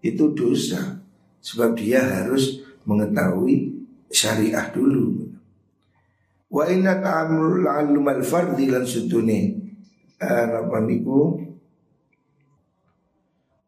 Itu 0.00 0.32
dosa 0.32 1.02
sebab 1.42 1.76
dia 1.76 2.00
harus 2.00 2.62
mengetahui 2.86 3.74
syariah 4.08 4.70
dulu. 4.70 5.28
Wa 6.50 6.66
inna 6.66 6.98
ta'amul 6.98 7.66
al 7.66 8.22
fardi 8.26 8.70
lan 8.70 8.82
sutune 8.86 9.69
eh, 10.20 10.46
apa 10.60 10.78
niku 10.84 11.48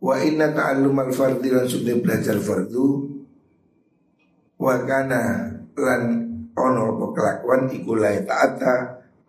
Wa 0.02 0.18
inna 0.18 0.50
ta'allum 0.50 0.98
al-fardi 0.98 1.48
lan 1.48 1.66
sudah 1.66 1.94
belajar 2.02 2.36
fardu 2.42 2.86
Wa 4.58 4.82
kana 4.82 5.50
lan 5.78 6.02
ono 6.52 6.82
apa 6.94 7.06
kelakuan 7.16 7.70
iku 7.72 7.96
lae 7.96 8.22
ta'ata 8.22 8.74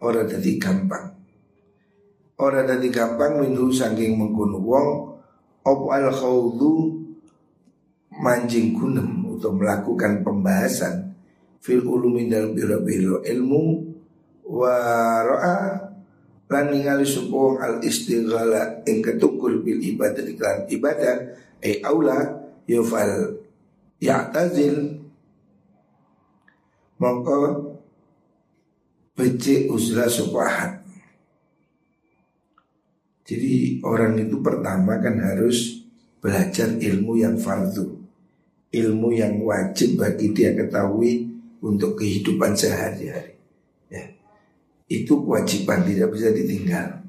ora 0.04 0.28
dadi 0.28 0.60
gampang. 0.60 1.08
Ora 2.44 2.68
dadi 2.68 2.92
gampang 2.92 3.40
minhu 3.40 3.72
saking 3.72 4.20
mengkono 4.20 4.60
wong 4.60 4.88
Apa 5.64 5.86
al 5.96 6.12
khawdu 6.12 7.02
manjing 8.20 8.76
kunem 8.76 9.26
untuk 9.26 9.58
melakukan 9.58 10.22
pembahasan 10.22 11.16
fil 11.64 11.82
ulumi 11.88 12.28
dalam 12.28 12.52
biro-biro 12.52 13.24
ilmu 13.24 13.64
wa 14.44 14.76
ra'a 15.24 15.58
lan 16.54 16.70
ningali 16.70 17.02
sapa 17.02 17.58
al 17.58 17.76
istighala 17.82 18.86
ing 18.86 19.02
ketukul 19.02 19.66
bil 19.66 19.82
ibadah 19.82 20.22
iklan 20.22 20.70
ibadah 20.70 21.16
ai 21.66 21.82
aula 21.82 22.22
yufal 22.70 23.42
ya'tazil. 23.98 25.02
Mongko 27.02 27.74
becik 29.18 29.68
uzlah 29.74 30.08
supahat 30.08 30.84
jadi 33.24 33.80
orang 33.88 34.20
itu 34.20 34.44
pertama 34.44 35.00
kan 35.00 35.16
harus 35.24 35.80
belajar 36.20 36.76
ilmu 36.76 37.16
yang 37.16 37.40
fardu. 37.40 38.04
Ilmu 38.74 39.10
yang 39.16 39.40
wajib 39.40 40.02
bagi 40.02 40.34
dia 40.36 40.52
ketahui 40.52 41.30
untuk 41.64 41.96
kehidupan 41.96 42.58
sehari-hari 42.58 43.38
itu 45.02 45.14
kewajiban 45.26 45.82
tidak 45.82 46.14
bisa 46.14 46.30
ditinggal. 46.30 47.02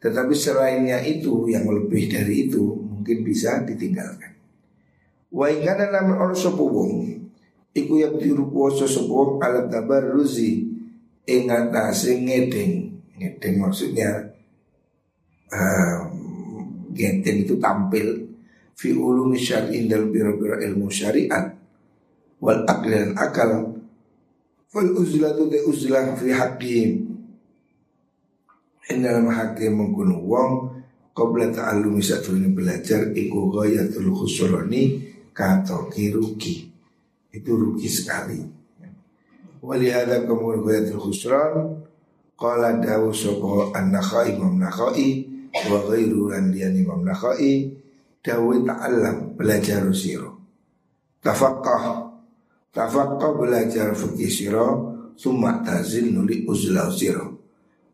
Tetapi 0.00 0.32
selainnya 0.36 1.00
itu 1.00 1.48
yang 1.48 1.64
lebih 1.68 2.08
dari 2.12 2.48
itu 2.48 2.64
mungkin 2.84 3.24
bisa 3.24 3.64
ditinggalkan. 3.64 4.36
Wa 5.32 5.48
ingkana 5.48 5.88
namun 5.94 6.16
orang 6.20 6.36
sepuluh 6.36 7.06
Iku 7.70 8.02
yang 8.02 8.18
tiru 8.18 8.50
kuasa 8.50 8.82
sepuluh 8.82 9.38
alat 9.38 9.70
ruzi 10.10 10.66
ingatasi 11.22 12.26
ngedeng 12.26 12.90
ngedeng 13.14 13.62
maksudnya 13.62 14.10
uh, 15.54 16.02
ngedeng 16.90 17.46
itu 17.46 17.54
tampil 17.62 18.26
fi 18.74 18.90
ulumi 18.90 19.38
syar'in 19.38 19.86
dalam 19.86 20.10
biro-biro 20.10 20.58
ilmu 20.58 20.90
syariat 20.90 21.54
wal 22.42 22.66
akli 22.66 22.90
dan 22.90 23.14
akal 23.14 23.78
fal 24.66 24.90
uzlatu 24.98 25.46
de 25.46 25.62
uzlah 25.62 26.16
fi 26.18 26.34
haqqihim 26.34 27.09
dalam 28.98 29.30
hakim 29.30 29.78
mengkuno 29.78 30.18
wong 30.26 30.52
Qabla 31.14 31.54
ta'allumi 31.54 32.02
ini 32.02 32.48
belajar 32.50 33.14
Iku 33.14 33.50
ghayatul 33.54 34.10
khusroni 34.10 35.06
Kata 35.30 35.86
rugi. 35.86 36.66
Itu 37.30 37.54
rugi 37.54 37.86
sekali. 37.86 38.42
Walihada 39.62 40.26
kemudian 40.26 40.66
ghayatul 40.66 40.98
khusron 40.98 41.54
Qala 42.34 42.80
dawu 42.80 43.12
sopo 43.14 43.70
an-nakhai 43.70 44.34
imam 44.34 44.58
nakhai 44.58 45.28
Wa 45.70 45.78
ghairu 45.86 46.32
landian 46.32 46.74
imam 46.74 47.06
nakhai 47.06 47.70
Dawu 48.24 48.64
ta'allam 48.66 49.36
belajar 49.38 49.84
siro 49.94 50.40
Tafaqqah 51.20 51.84
Tafaqqah 52.72 53.30
belajar 53.36 53.92
fikih 53.92 54.30
siro 54.30 54.68
tazil 55.66 56.16
nuli 56.16 56.48
uzlah 56.48 56.88
siro 56.88 57.29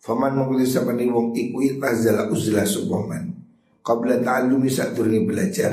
Faman 0.00 0.37
mengkuti 0.38 0.67
sapani 0.69 1.09
wong 1.09 1.33
iku 1.35 1.62
tazala 1.81 2.29
uzlah 2.31 2.65
supoman 2.67 3.33
Qabla 3.81 4.23
ta'allumi 4.23 4.71
saat 4.71 4.99
belajar 4.99 5.73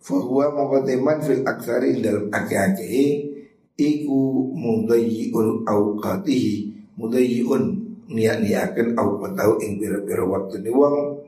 Fahuwa 0.00 0.56
mengkoteman 0.56 1.20
fil 1.20 1.44
aksari 1.44 2.00
dalam 2.00 2.32
ake-ake 2.32 3.28
Iku 3.76 4.52
mudayyi'un 4.56 5.64
awqatihi 5.68 6.54
Mudayyi'un 6.96 7.80
niat-niakan 8.10 8.98
au 8.98 9.22
tahu 9.22 9.62
ing 9.62 9.78
pira-pira 9.78 10.26
waktu 10.26 10.66
ni 10.66 10.70
wong 10.74 11.22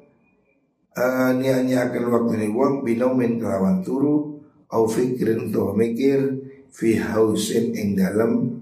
uh, 0.98 1.30
niat-niakan 1.38 2.04
waktu 2.10 2.32
ni 2.42 2.48
wong 2.50 2.82
binomen 2.82 3.38
kelawan 3.38 3.80
turu 3.86 4.42
au 4.74 4.84
fikirin 4.90 5.48
untuk 5.48 5.78
mikir 5.78 6.42
fi 6.74 6.98
hausin 6.98 7.70
ing 7.72 7.94
dalam 7.94 8.58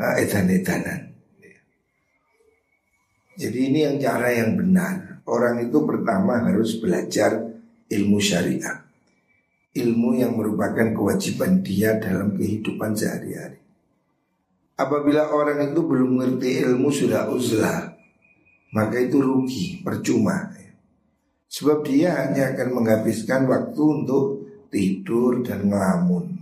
uh, 0.00 0.14
edan-edanan 0.16 1.07
jadi 3.38 3.58
ini 3.70 3.78
yang 3.86 3.96
cara 4.02 4.34
yang 4.34 4.58
benar. 4.58 5.22
Orang 5.28 5.62
itu 5.62 5.84
pertama 5.86 6.42
harus 6.42 6.80
belajar 6.82 7.38
ilmu 7.86 8.18
syariah 8.18 8.88
ilmu 9.78 10.18
yang 10.18 10.34
merupakan 10.34 10.90
kewajiban 10.90 11.62
dia 11.62 11.96
dalam 12.02 12.34
kehidupan 12.34 12.96
sehari-hari. 12.98 13.60
Apabila 14.78 15.30
orang 15.34 15.74
itu 15.74 15.80
belum 15.82 16.18
mengerti 16.18 16.62
ilmu 16.62 16.88
sudah 16.90 17.26
uzlah 17.30 17.98
Maka 18.68 19.00
itu 19.00 19.16
rugi, 19.16 19.80
percuma. 19.80 20.52
Sebab 21.48 21.88
dia 21.88 22.12
hanya 22.20 22.52
akan 22.52 22.68
menghabiskan 22.76 23.48
waktu 23.48 23.80
untuk 23.80 24.44
tidur 24.68 25.40
dan 25.40 25.72
ngelamun. 25.72 26.36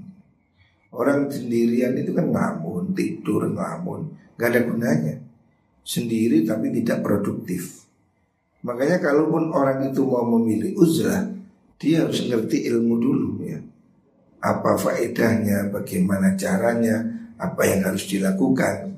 Orang 0.91 1.31
sendirian 1.31 1.95
itu 1.95 2.11
kan 2.11 2.26
ngelamun, 2.35 2.91
tidur, 2.99 3.47
ngelamun. 3.47 4.11
Gak 4.35 4.59
ada 4.59 4.61
gunanya 4.67 5.25
Sendiri 5.87 6.43
tapi 6.43 6.75
tidak 6.75 7.07
produktif. 7.07 7.87
Makanya 8.66 8.99
kalaupun 8.99 9.55
orang 9.55 9.95
itu 9.95 10.02
mau 10.02 10.26
memilih 10.26 10.75
uzlah 10.75 11.31
Dia 11.78 12.02
harus 12.02 12.26
ngerti 12.26 12.66
ilmu 12.73 12.95
dulu 12.99 13.31
ya. 13.47 13.61
Apa 14.43 14.75
faedahnya, 14.81 15.71
bagaimana 15.71 16.35
caranya 16.35 17.05
apa 17.37 17.62
yang 17.69 17.85
harus 17.85 18.09
dilakukan. 18.09 18.97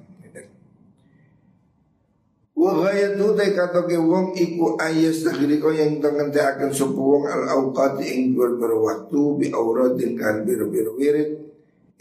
Wa 2.58 2.74
ghayatu 2.74 3.38
te 3.38 3.54
kata 3.54 3.86
ke 3.86 3.94
wong 3.94 4.34
iku 4.34 4.74
ayas 4.82 5.22
takhiri 5.22 5.62
ko 5.62 5.70
yang 5.70 6.02
tengente 6.02 6.42
akan 6.42 6.74
sopo 6.74 7.14
wong 7.14 7.24
al 7.30 7.46
awqat 7.46 8.02
ing 8.02 8.34
berbero 8.34 8.82
waktu 8.82 9.20
bi 9.38 9.46
auradin 9.54 10.18
kan 10.18 10.42
biru-biru 10.42 10.98
wirid 10.98 11.38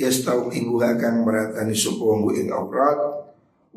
yastau 0.01 0.49
ibu 0.49 0.81
akan 0.81 1.21
meratani 1.21 1.77
sopo 1.77 2.09
wong 2.09 2.33
ing 2.33 2.49
aurat 2.49 2.97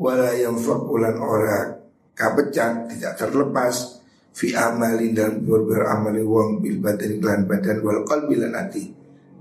wala 0.00 0.32
yang 0.32 0.56
fakulan 0.56 1.20
ora 1.20 1.76
kapecat 2.16 2.88
tidak 2.88 3.20
terlepas 3.20 4.00
fi 4.32 4.56
amalin 4.56 5.12
dan 5.12 5.44
berbero 5.44 5.84
amali 5.84 6.24
wong 6.24 6.64
bil 6.64 6.80
badan 6.80 7.20
klan 7.20 7.44
badan 7.44 7.84
wal 7.84 8.00
qalbi 8.08 8.40
lan 8.40 8.56
ati 8.56 8.88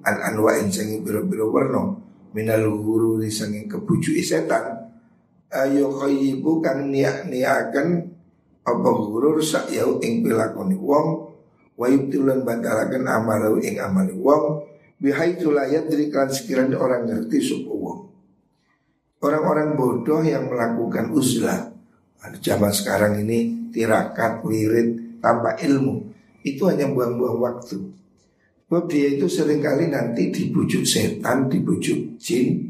an 0.04 0.20
anwa 0.20 0.60
sing 0.68 1.00
biru-biru 1.00 1.48
warna 1.48 1.96
minal 2.36 2.68
guru 2.78 3.18
disanging 3.18 3.66
kebujuk 3.72 4.20
setan. 4.22 4.92
Ayo 5.50 5.90
khayyibu 5.98 6.62
kang 6.62 6.94
niak 6.94 7.26
niakan 7.26 8.06
apa 8.62 8.90
guru 9.02 9.42
sak 9.42 9.74
yau 9.74 9.98
ing 9.98 10.22
pilakoni 10.22 10.78
wong 10.78 11.08
wa 11.74 11.88
yubtilan 11.90 12.46
batalaken 12.46 13.10
amalau 13.10 13.58
ing 13.58 13.82
amali 13.82 14.14
wong 14.14 14.62
bihai 15.02 15.42
tulayat 15.42 15.90
dari 15.90 16.12
kan 16.14 16.30
sekiranya 16.30 16.78
orang 16.78 17.10
ngerti 17.10 17.42
suku 17.42 17.74
wong 17.74 18.09
orang-orang 19.20 19.76
bodoh 19.76 20.22
yang 20.24 20.48
melakukan 20.48 21.12
uzlah 21.12 21.72
ada 22.20 22.38
zaman 22.40 22.72
sekarang 22.72 23.24
ini 23.24 23.72
tirakat 23.72 24.44
wirid 24.44 25.20
tanpa 25.24 25.56
ilmu 25.60 26.12
itu 26.44 26.68
hanya 26.68 26.88
buang-buang 26.88 27.40
waktu 27.40 28.00
Sebab 28.70 28.86
dia 28.86 29.18
itu 29.18 29.26
sering 29.26 29.66
kali 29.66 29.90
nanti 29.90 30.30
dibujuk 30.30 30.86
setan, 30.86 31.50
dibujuk 31.50 32.22
jin 32.22 32.70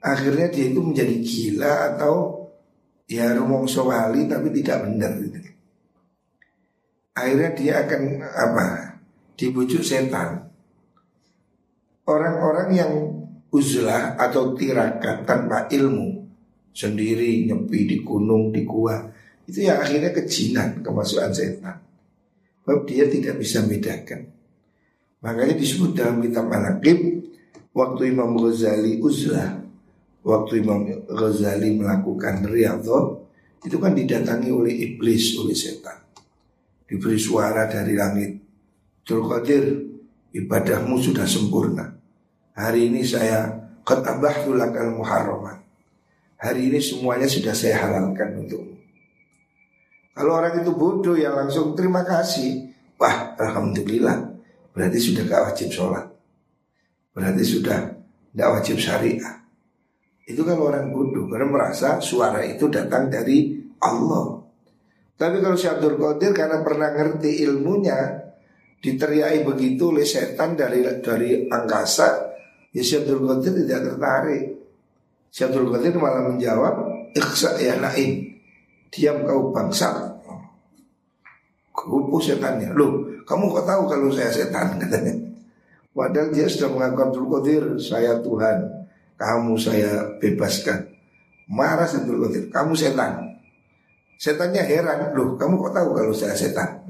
Akhirnya 0.00 0.48
dia 0.48 0.72
itu 0.72 0.80
menjadi 0.80 1.20
gila 1.20 1.92
atau 1.92 2.48
ya 3.04 3.36
rumong 3.36 3.68
sowali 3.68 4.24
tapi 4.24 4.48
tidak 4.56 4.88
benar. 4.88 5.12
Akhirnya 7.12 7.50
dia 7.52 7.74
akan 7.84 8.02
apa? 8.24 8.66
Dibujuk 9.36 9.84
setan 9.84 10.48
Orang-orang 12.08 12.68
yang 12.72 12.92
uzlah 13.52 14.16
atau 14.16 14.52
tirakat 14.56 15.24
tanpa 15.24 15.68
ilmu. 15.72 16.26
Sendiri 16.72 17.48
nyepi 17.48 17.90
di 17.90 17.96
gunung, 18.06 18.54
di 18.54 18.62
gua. 18.62 19.02
Itu 19.48 19.64
yang 19.64 19.82
akhirnya 19.82 20.14
kejinan, 20.14 20.84
kemasukan 20.84 21.32
setan. 21.34 21.88
Sebab 22.68 22.84
dia 22.84 23.08
tidak 23.08 23.40
bisa 23.40 23.64
bedakan 23.64 24.28
Makanya 25.24 25.56
disebut 25.56 25.96
dalam 25.96 26.20
kitab 26.20 26.52
Manakib 26.52 27.24
Waktu 27.72 28.12
Imam 28.12 28.36
Ghazali 28.36 29.00
uzlah 29.00 29.56
Waktu 30.20 30.60
Imam 30.60 30.84
Ghazali 31.08 31.80
melakukan 31.80 32.44
riyadhah 32.44 33.24
Itu 33.64 33.80
kan 33.80 33.96
didatangi 33.96 34.52
oleh 34.52 34.84
iblis, 34.84 35.32
oleh 35.40 35.56
setan. 35.56 35.96
Diberi 36.84 37.16
suara 37.16 37.64
dari 37.72 37.96
langit. 37.96 38.36
Qadir 39.08 39.64
Ibadahmu 40.36 41.00
sudah 41.00 41.24
sempurna 41.24 41.97
Hari 42.58 42.90
ini 42.90 43.06
saya 43.06 43.54
Ketabahtu 43.86 44.52
lakal 44.52 44.92
muharramat. 44.92 45.64
Hari 46.42 46.68
ini 46.68 46.76
semuanya 46.82 47.24
sudah 47.24 47.56
saya 47.56 47.80
halalkan 47.86 48.44
untukmu. 48.44 48.76
Kalau 50.12 50.42
orang 50.42 50.60
itu 50.60 50.74
bodoh 50.76 51.16
yang 51.16 51.38
langsung 51.38 51.72
terima 51.72 52.04
kasih. 52.04 52.68
Wah 53.00 53.32
Alhamdulillah. 53.38 54.34
Berarti 54.74 54.98
sudah 55.00 55.22
gak 55.24 55.42
wajib 55.54 55.72
sholat. 55.72 56.04
Berarti 57.16 57.42
sudah 57.46 57.96
gak 58.34 58.50
wajib 58.60 58.76
syariah. 58.76 59.40
Itu 60.28 60.44
kan 60.44 60.60
orang 60.60 60.92
bodoh 60.92 61.24
Karena 61.32 61.48
merasa 61.48 61.96
suara 62.04 62.44
itu 62.44 62.68
datang 62.68 63.08
dari 63.08 63.56
Allah. 63.80 64.36
Tapi 65.16 65.40
kalau 65.40 65.56
si 65.56 65.64
Abdul 65.64 65.96
Qadir 65.96 66.36
karena 66.36 66.60
pernah 66.60 66.92
ngerti 66.92 67.40
ilmunya 67.48 68.28
Diteriaki 68.78 69.42
begitu 69.42 69.90
oleh 69.90 70.06
setan 70.06 70.54
dari 70.54 70.86
dari 71.02 71.50
angkasa 71.50 72.27
Ya 72.72 72.82
si 72.84 72.96
Abdul 72.96 73.24
Qadir 73.24 73.52
tidak 73.64 73.80
tertarik 73.92 74.44
Si 75.32 75.40
Abdul 75.44 75.72
Qadir 75.72 75.96
malah 75.96 76.28
menjawab 76.28 76.74
Iksa 77.16 77.56
ya 77.60 77.80
naim 77.80 78.28
Diam 78.92 79.24
kau 79.24 79.52
bangsa 79.52 80.16
Kupu 81.72 82.20
setannya 82.20 82.72
Loh 82.76 83.08
kamu 83.28 83.44
kok 83.52 83.66
tahu 83.68 83.82
kalau 83.84 84.08
saya 84.08 84.32
setan 84.32 84.72
katanya. 84.80 85.12
Padahal 85.92 86.32
dia 86.32 86.48
sudah 86.48 86.72
mengaku 86.72 87.00
Abdul 87.04 87.28
Qadir, 87.28 87.64
saya 87.76 88.16
Tuhan, 88.24 88.58
kamu 89.20 89.52
saya 89.60 90.16
bebaskan. 90.16 90.88
Marah 91.52 91.84
Abdul 91.84 92.24
Qadir, 92.24 92.44
kamu 92.48 92.72
setan. 92.72 93.36
Setannya 94.16 94.64
heran, 94.64 95.12
loh 95.12 95.36
kamu 95.36 95.60
kok 95.60 95.74
tahu 95.76 95.88
kalau 95.92 96.14
saya 96.16 96.32
setan? 96.32 96.88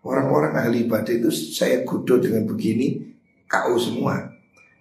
Orang-orang 0.00 0.56
ahli 0.56 0.88
ibadah 0.88 1.12
itu 1.12 1.28
saya 1.28 1.84
kudo 1.84 2.16
dengan 2.16 2.48
begini, 2.48 2.96
kau 3.44 3.76
semua. 3.76 4.29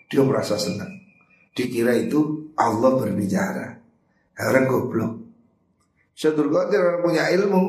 Dia 0.09 0.25
merasa 0.25 0.57
senang. 0.57 0.89
Dikira 1.53 1.93
itu 1.93 2.51
Allah 2.57 2.97
berbicara. 2.97 3.77
Orang 4.39 4.65
goblok. 4.65 5.13
Syaitul 6.17 6.51
Qadir 6.51 6.83
orang 6.83 7.01
punya 7.05 7.23
ilmu, 7.31 7.63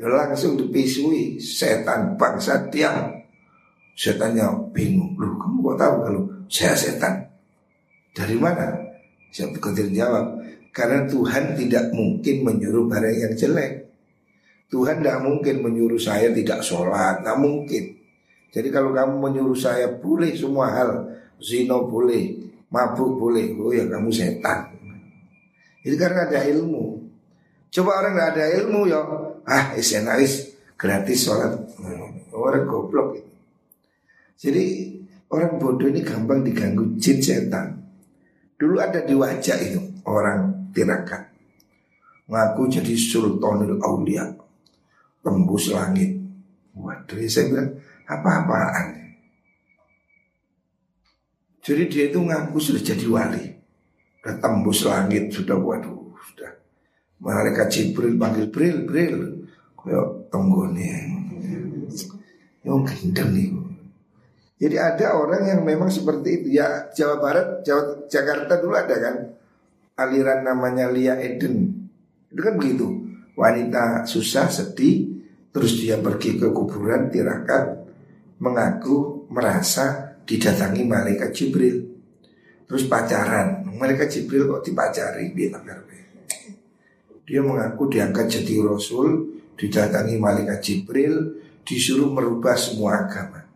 ya 0.00 0.08
langsung 0.08 0.56
dipisui 0.56 1.36
setan 1.36 2.16
bangsa 2.16 2.70
tiang. 2.72 3.20
Setannya 3.92 4.72
bingung, 4.72 5.12
loh 5.20 5.36
kamu 5.36 5.60
kok 5.60 5.76
tahu 5.76 5.94
kalau 6.08 6.22
saya 6.48 6.72
setan? 6.72 7.28
Dari 8.16 8.36
mana? 8.40 8.72
Siapa 9.28 9.60
Qadir 9.60 9.92
jawab, 9.92 10.40
Karena 10.70 11.02
Tuhan 11.06 11.58
tidak 11.58 11.90
mungkin 11.90 12.46
menyuruh 12.46 12.86
barang 12.86 13.16
yang 13.18 13.34
jelek 13.34 13.90
Tuhan 14.70 15.02
tidak 15.02 15.18
mungkin 15.26 15.66
menyuruh 15.66 15.98
saya 15.98 16.30
tidak 16.30 16.62
sholat 16.62 17.22
Tidak 17.22 17.38
mungkin 17.42 17.84
Jadi 18.54 18.68
kalau 18.70 18.94
kamu 18.94 19.18
menyuruh 19.18 19.58
saya 19.58 19.90
boleh 19.90 20.30
semua 20.34 20.70
hal 20.70 20.90
Zino 21.40 21.88
boleh 21.88 22.50
Mabuk 22.70 23.18
boleh. 23.18 23.50
Oh 23.58 23.74
ya 23.74 23.82
kamu 23.90 24.10
setan. 24.14 24.70
Itu 25.82 25.98
karena 25.98 26.30
ada 26.30 26.46
ilmu. 26.46 27.02
Coba 27.70 28.02
orang 28.02 28.14
tidak 28.14 28.30
ada 28.34 28.44
ilmu 28.62 28.80
ya. 28.86 29.00
Ah 29.42 29.74
esenais 29.74 30.54
gratis 30.78 31.26
sholat. 31.26 31.58
Orang 32.30 32.64
goblok 32.70 33.18
Jadi 34.38 34.96
orang 35.34 35.58
bodoh 35.58 35.90
ini 35.90 36.00
gampang 36.06 36.46
diganggu 36.46 36.94
jin 36.94 37.18
setan. 37.18 37.74
Dulu 38.54 38.78
ada 38.78 39.02
di 39.02 39.18
wajah 39.18 39.58
itu 39.60 39.80
orang 40.06 40.70
tirakat 40.70 41.26
Ngaku 42.30 42.70
jadi 42.70 42.94
sultanul 42.94 43.82
aulia. 43.82 44.30
Tembus 45.26 45.74
langit. 45.74 46.14
Waduh 46.78 47.18
saya 47.26 47.50
bilang 47.50 47.70
apa-apaan 48.06 48.99
Jadi 51.60 51.82
dia 51.92 52.04
itu 52.08 52.18
ngaku 52.20 52.56
sudah 52.56 52.82
jadi 52.82 53.06
wali. 53.08 53.44
Sudah 54.20 54.34
tembus 54.40 54.84
langit 54.84 55.32
Sudah 55.32 55.56
waduh 55.56 56.12
Sudah. 56.28 56.52
Malaikat 57.20 57.68
Jibril 57.68 58.16
panggil 58.16 58.48
Bril 58.48 58.84
Bril. 58.88 59.16
Kayak 59.76 60.28
tenggone. 60.32 60.92
Yang 62.64 62.80
gendeng 62.92 63.30
nih 63.32 63.48
jadi 64.60 64.76
ada 64.76 65.16
orang 65.16 65.48
yang 65.48 65.60
memang 65.64 65.88
seperti 65.88 66.44
itu. 66.44 66.60
Ya 66.60 66.92
Jawa 66.92 67.16
Barat, 67.16 67.64
Jawa, 67.64 68.04
Jakarta 68.12 68.60
dulu 68.60 68.76
ada 68.76 68.92
kan? 69.00 69.16
Aliran 69.96 70.44
namanya 70.44 70.92
Lia 70.92 71.16
Eden. 71.16 71.88
Itu 72.28 72.40
kan 72.44 72.60
begitu. 72.60 73.08
Wanita 73.40 74.04
susah 74.04 74.52
sedih 74.52 75.16
terus 75.48 75.80
dia 75.80 75.96
pergi 75.96 76.36
ke 76.36 76.52
kuburan 76.52 77.08
tirakat 77.08 77.88
mengaku 78.36 79.24
merasa 79.32 80.09
didatangi 80.26 80.82
malaikat 80.86 81.30
Jibril 81.32 81.84
terus 82.66 82.86
pacaran 82.86 83.66
malaikat 83.76 84.08
Jibril 84.08 84.46
kok 84.46 84.62
dipacari 84.62 85.32
dia 85.32 85.56
dia 87.30 87.40
mengaku 87.46 87.86
diangkat 87.86 88.26
jadi 88.26 88.66
rasul 88.66 89.38
didatangi 89.54 90.18
malaikat 90.18 90.58
Jibril 90.58 91.40
disuruh 91.62 92.10
merubah 92.10 92.58
semua 92.58 93.06
agama 93.06 93.46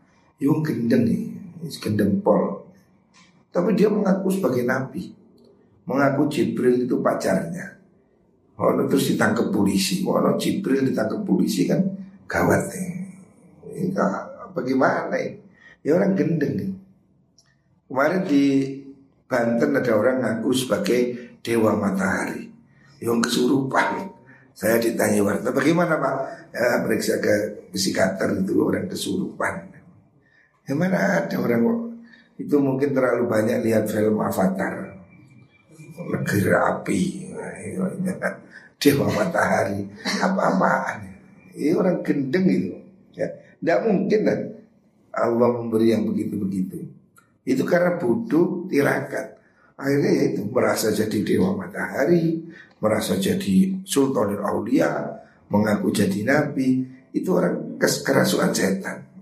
Yung 0.42 0.66
gendeng 0.66 1.06
nih, 1.06 1.30
gendeng 1.78 2.20
pol. 2.20 2.66
Tapi 3.54 3.72
dia 3.78 3.86
mengaku 3.86 4.34
sebagai 4.34 4.66
nabi. 4.66 5.14
Mengaku 5.86 6.26
Jibril 6.26 6.84
itu 6.84 6.98
pacarnya. 6.98 7.78
Oh, 8.58 8.74
terus 8.90 9.14
ditangkap 9.14 9.54
polisi. 9.54 10.02
Oh, 10.02 10.34
Jibril 10.34 10.90
ditangkap 10.90 11.22
polisi 11.22 11.70
kan 11.70 11.80
gawat 12.26 12.66
nih. 12.66 12.88
Ini 13.74 13.94
bagaimana 14.52 15.14
ini? 15.18 15.43
Ya 15.84 16.00
orang 16.00 16.16
gendeng 16.16 16.54
nih. 16.56 16.72
Kemarin 17.86 18.22
di 18.24 18.44
Banten 19.24 19.76
ada 19.76 19.92
orang 19.92 20.16
ngaku 20.20 20.50
sebagai 20.56 21.00
dewa 21.44 21.76
matahari. 21.76 22.48
Yang 23.04 23.28
kesurupan. 23.28 24.08
Saya 24.54 24.78
ditanya 24.78 25.20
warta, 25.20 25.50
bagaimana 25.50 25.98
pak? 25.98 26.14
Ya, 26.54 26.78
periksa 26.86 27.18
ke 27.18 27.66
psikater 27.74 28.38
itu 28.38 28.54
orang 28.62 28.86
kesurupan. 28.86 29.74
Mana 30.72 31.20
ada 31.20 31.36
orang 31.36 31.92
itu 32.40 32.56
mungkin 32.58 32.96
terlalu 32.96 33.30
banyak 33.30 33.62
lihat 33.62 33.84
film 33.86 34.18
Avatar 34.18 34.96
Negeri 35.94 36.50
Api 36.50 37.00
Dewa 38.82 39.06
Matahari 39.06 39.86
Apa-apaan 40.02 40.98
Ini 41.54 41.78
orang 41.78 42.02
gendeng 42.02 42.46
itu 42.50 42.74
ya. 43.14 43.30
Tidak 43.30 43.78
mungkin 43.86 44.20
lah 44.26 44.38
Allah 45.14 45.48
memberi 45.54 45.94
yang 45.94 46.04
begitu-begitu. 46.10 46.84
Itu 47.46 47.62
karena 47.62 47.96
bodoh 47.96 48.66
tirakat. 48.66 49.38
Akhirnya 49.74 50.10
ya 50.10 50.24
itu 50.34 50.42
merasa 50.46 50.94
jadi 50.94 51.18
Dewa 51.26 51.50
Matahari 51.58 52.46
Merasa 52.78 53.18
jadi 53.18 53.80
Sultanul 53.82 54.44
Aulia 54.44 55.08
Mengaku 55.48 55.88
jadi 55.88 56.20
Nabi. 56.20 56.84
Itu 57.14 57.38
orang 57.38 57.78
kerasuan 57.80 58.52
setan. 58.52 59.14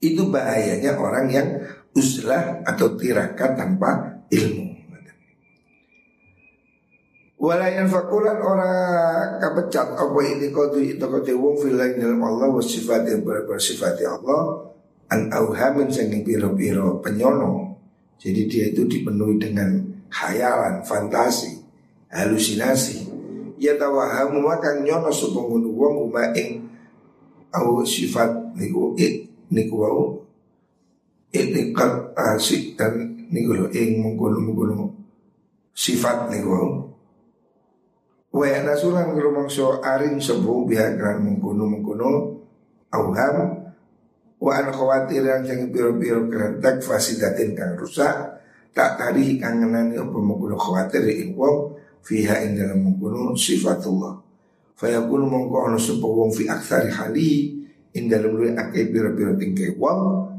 Itu 0.00 0.32
bahayanya 0.32 0.96
orang 0.96 1.26
yang 1.28 1.48
uzlah 1.92 2.64
atau 2.64 2.96
tirakat 2.96 3.52
tanpa 3.52 4.24
ilmu. 4.32 4.69
Walayan 7.40 7.88
fakulan 7.88 8.36
orang 8.36 9.40
kapecat. 9.40 9.96
Apa 9.96 10.20
ini? 10.28 10.52
Kau 10.52 10.68
tu 10.68 10.76
itu 10.76 11.00
kau 11.00 11.24
tu 11.24 11.32
wong 11.40 11.56
filain 11.56 11.96
dalam 11.96 12.20
Allah 12.20 12.52
wasifat 12.52 13.08
yang 13.08 13.24
bersifat 13.24 13.96
Allah. 14.04 14.68
An 15.08 15.32
auhamin 15.32 15.88
sanging 15.88 16.20
piro 16.20 16.52
piro 16.52 17.00
penyono. 17.00 17.80
Jadi 18.20 18.44
dia 18.44 18.68
itu 18.68 18.84
dipenuhi 18.84 19.40
dengan 19.40 19.72
khayalan, 20.12 20.84
fantasi, 20.84 21.56
halusinasi. 22.12 23.08
Ya 23.56 23.72
tawahamu 23.80 24.44
makan 24.44 24.84
nyono 24.84 25.08
supung 25.08 25.48
wong 25.64 26.12
uma 26.12 26.36
ing 26.36 26.68
au 27.56 27.80
sifat 27.80 28.52
niku 28.52 28.92
niku 29.48 29.74
wau. 29.80 30.04
Itikat 31.32 32.12
asik 32.20 32.76
dan 32.76 33.24
niku 33.32 33.56
lho 33.56 33.66
ing 33.72 34.04
mengkono-mengkono 34.04 34.92
sifat 35.72 36.28
niku 36.28 36.48
wau 36.52 36.89
wa 38.30 38.46
nasulan 38.46 39.10
rumangsa 39.18 39.82
aring 39.82 40.22
sebu 40.22 40.66
bihakan 40.70 41.26
mengkono-mengkono 41.26 42.10
auham. 42.94 43.36
Wa 44.40 44.56
an 44.56 44.72
khawatir 44.72 45.20
yang 45.20 45.44
sing 45.44 45.68
piro-piro 45.68 46.24
kerentak 46.32 46.80
fasidatin 46.80 47.52
kang 47.52 47.76
rusak 47.76 48.40
tak 48.72 48.96
tadi 48.96 49.36
kangenan 49.36 49.92
apa 49.92 50.16
mengkono 50.16 50.56
khawatir 50.56 51.04
ing 51.12 51.36
wong 51.36 51.76
fiha 52.00 52.48
ing 52.48 52.56
dalam 52.56 52.80
mengkono 52.80 53.36
sifatullah. 53.36 54.16
Fayakunu 54.80 55.28
mongko 55.28 55.68
ana 55.68 55.76
sapa 55.76 56.08
wong 56.08 56.32
fi 56.32 56.48
aksari 56.48 56.88
hali 56.88 57.60
in 57.92 58.08
dalam 58.08 58.32
luwih 58.32 58.56
akeh 58.56 58.88
tingke 59.36 59.76
wong 59.76 60.30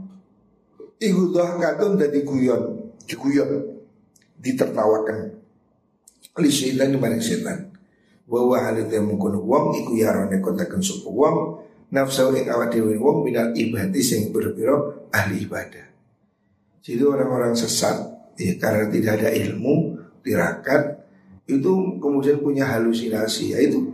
iku 1.01 1.33
katun 1.33 1.97
dadi 1.99 2.25
guyon 2.25 2.93
diguyon 3.05 3.49
ditertawakan 4.37 5.33
li 6.39 6.49
syaitan 6.49 6.95
maring 6.95 7.21
setan 7.21 7.70
wa 8.27 8.41
wa 8.45 8.57
halite 8.61 8.97
mungkon 8.99 9.39
wong 9.41 9.77
iku 9.81 9.97
yarone 9.97 10.37
kontaken 10.41 10.81
sapa 10.81 11.09
wong. 11.09 11.37
Nafsu 11.91 12.31
ing 12.31 12.47
awak 12.47 12.71
dhewe 12.71 12.95
wong 12.95 13.27
minal 13.27 13.51
ibadi 13.51 13.99
sing 13.99 14.31
pira 14.31 14.75
ahli 15.11 15.43
ibadah. 15.43 15.91
Jadi 16.81 17.03
orang-orang 17.03 17.51
sesat 17.53 17.99
ya, 18.39 18.55
karena 18.57 18.87
tidak 18.87 19.21
ada 19.21 19.29
ilmu 19.35 19.99
tirakat 20.23 21.03
itu 21.51 21.99
kemudian 21.99 22.39
punya 22.39 22.63
halusinasi 22.63 23.53
yaitu 23.53 23.91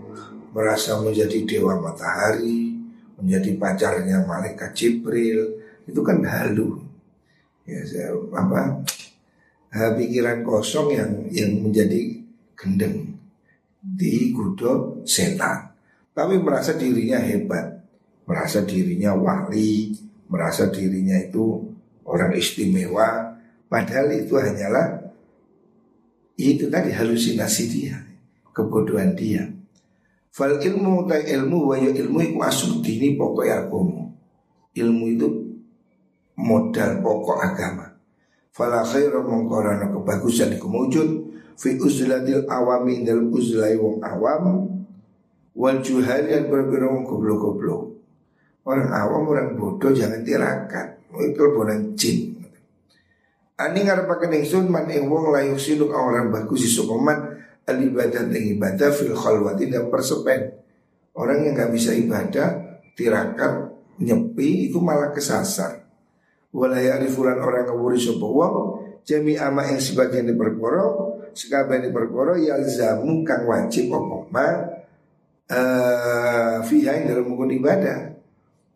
merasa 0.53 1.01
menjadi 1.01 1.41
dewa 1.43 1.81
matahari 1.81 2.77
menjadi 3.17 3.57
pacarnya 3.57 4.21
malaikat 4.29 4.77
Jibril 4.77 5.57
itu 5.89 5.99
kan 6.05 6.21
halu. 6.21 6.85
Ya 7.65 7.81
saya, 7.83 8.13
apa 8.31 8.85
pikiran 9.97 10.45
kosong 10.45 10.93
yang 10.93 11.11
yang 11.33 11.65
menjadi 11.65 12.23
gendeng 12.55 13.16
di 13.81 14.33
gudo 14.33 15.01
setan 15.03 15.73
tapi 16.11 16.39
merasa 16.41 16.73
dirinya 16.75 17.21
hebat 17.21 17.81
merasa 18.27 18.65
dirinya 18.65 19.13
wali 19.13 19.93
merasa 20.27 20.67
dirinya 20.67 21.15
itu 21.17 21.63
orang 22.07 22.35
istimewa 22.35 23.37
padahal 23.69 24.11
itu 24.11 24.33
hanyalah 24.35 25.07
itu 26.37 26.69
tadi 26.69 26.93
halusinasi 26.93 27.63
dia 27.69 27.97
kebodohan 28.53 29.13
dia 29.13 29.57
Fal 30.37 30.61
ilmu 30.61 31.09
ta 31.09 31.17
ilmu 31.17 31.73
wa 31.73 31.75
ya 31.81 31.89
ilmu 31.89 32.21
iku 32.21 32.45
asal 32.45 32.77
dini 32.85 33.17
pokok 33.17 33.49
agama. 33.49 34.05
Ilmu 34.77 35.03
itu 35.17 35.25
modal 36.37 37.01
pokok 37.01 37.41
agama. 37.41 37.97
Fala 38.53 38.85
khairu 38.85 39.25
mengkorana 39.25 39.89
kebagusan 39.89 40.53
iku 40.53 40.69
mewujud 40.69 41.09
fi 41.57 41.75
uzlatil 41.81 42.45
awami 42.45 43.01
dalam 43.01 43.33
uzlai 43.33 43.73
wong 43.75 43.97
awam 44.05 44.69
wal 45.57 45.77
juhal 45.81 46.23
yang 46.29 46.47
berbeda 46.47 46.85
wong 46.85 47.03
goblok-goblok. 47.03 47.83
Orang 48.67 48.93
awam 48.93 49.23
orang 49.33 49.49
bodoh 49.57 49.89
jangan 49.89 50.21
tirakat. 50.21 51.01
Itu 51.17 51.49
bonan 51.55 51.97
jin. 51.97 52.37
Ani 53.57 53.81
ngarepaken 53.81 54.37
ingsun 54.37 54.69
man 54.69 54.85
ing 54.85 55.09
wong 55.09 55.33
layu 55.33 55.57
sinuk 55.57 55.89
orang 55.89 56.29
bagus 56.29 56.61
si 56.61 56.69
sokoman 56.69 57.41
al 57.65 57.77
ibadah 57.81 58.29
dan 58.29 58.37
ibadah 58.37 58.93
fil 58.93 59.17
khalwati 59.17 59.65
dan 59.65 59.89
persepen. 59.89 60.61
Orang 61.17 61.41
yang 61.41 61.57
nggak 61.57 61.73
bisa 61.73 61.97
ibadah, 61.97 62.77
tirakat, 62.93 63.73
nyepi 63.97 64.69
itu 64.69 64.77
malah 64.77 65.09
kesasar. 65.09 65.81
Walaya 66.53 67.01
arifulan 67.01 67.41
orang 67.41 67.65
ngawuri 67.65 67.97
sopo 67.97 68.29
wong 68.29 68.55
jami 69.01 69.33
ama 69.41 69.65
yang 69.65 69.81
sebagian 69.81 70.29
di 70.29 70.37
perkara 70.37 71.16
sekabehane 71.37 71.93
perkara 71.93 72.33
yalzamu 72.33 73.21
kang 73.21 73.45
wajib 73.45 73.93
apa 73.93 74.17
ma 74.33 74.47
eh 75.45 76.57
fiha 76.65 77.05
dalam 77.05 77.29
mengkon 77.29 77.53
ibadah. 77.53 78.17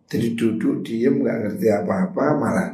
Jadi 0.06 0.38
duduk 0.38 0.86
diem 0.86 1.26
nggak 1.26 1.38
ngerti 1.41 1.67
apa-apa 1.71 2.26
malah 2.38 2.69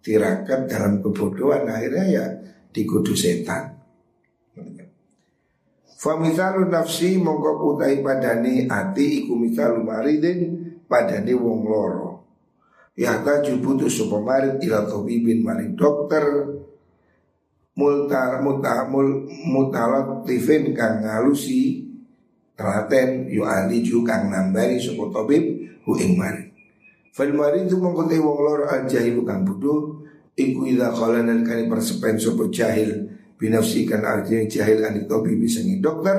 tirakat 0.00 0.70
dalam 0.70 1.04
kebodohan 1.04 1.68
akhirnya 1.68 2.04
ya 2.08 2.24
dikudu 2.72 3.12
setan. 3.12 3.76
Famisalu 5.96 6.70
nafsi 6.70 7.18
mongko 7.18 7.74
utai 7.74 7.98
padani 8.00 8.70
ati 8.70 9.26
iku 9.26 9.34
misalu 9.34 9.82
maridin 9.82 10.40
padani 10.86 11.34
wong 11.34 11.66
loro. 11.66 12.22
Ya 12.96 13.20
taju 13.20 13.60
butuh 13.60 13.90
sopo 13.92 14.24
marid 14.24 14.56
ila 14.64 14.88
tabibin 14.88 15.44
maring 15.44 15.76
dokter 15.76 16.55
multar 17.76 18.40
mutamul 18.40 19.28
mutalot 19.28 20.24
tifin 20.24 20.72
kang 20.72 21.04
ngalusi 21.04 21.84
telaten 22.56 23.28
yu 23.28 23.44
ali 23.44 23.84
ju 23.84 24.00
kang 24.00 24.32
nambari 24.32 24.80
tabib 24.80 25.44
hu 25.84 25.92
ing 26.00 26.16
marid. 26.16 26.48
Fal 27.12 27.30
marid 27.36 27.68
tu 27.68 27.76
mongko 27.76 28.08
wong 28.08 28.38
loro 28.40 28.64
al 28.64 28.88
jahilu 28.88 29.22
kang 29.28 29.44
butuh 29.44 30.00
iku 30.36 30.64
idza 30.68 30.92
qala 30.92 31.20
kali 31.24 31.68
persepen 31.68 32.16
sopo 32.16 32.48
jahil 32.48 33.12
binafsikan 33.36 34.04
artinya 34.04 34.48
jahil 34.48 34.80
tobi 35.04 35.36
bisa 35.36 35.60
nih 35.60 35.80
dokter 35.80 36.16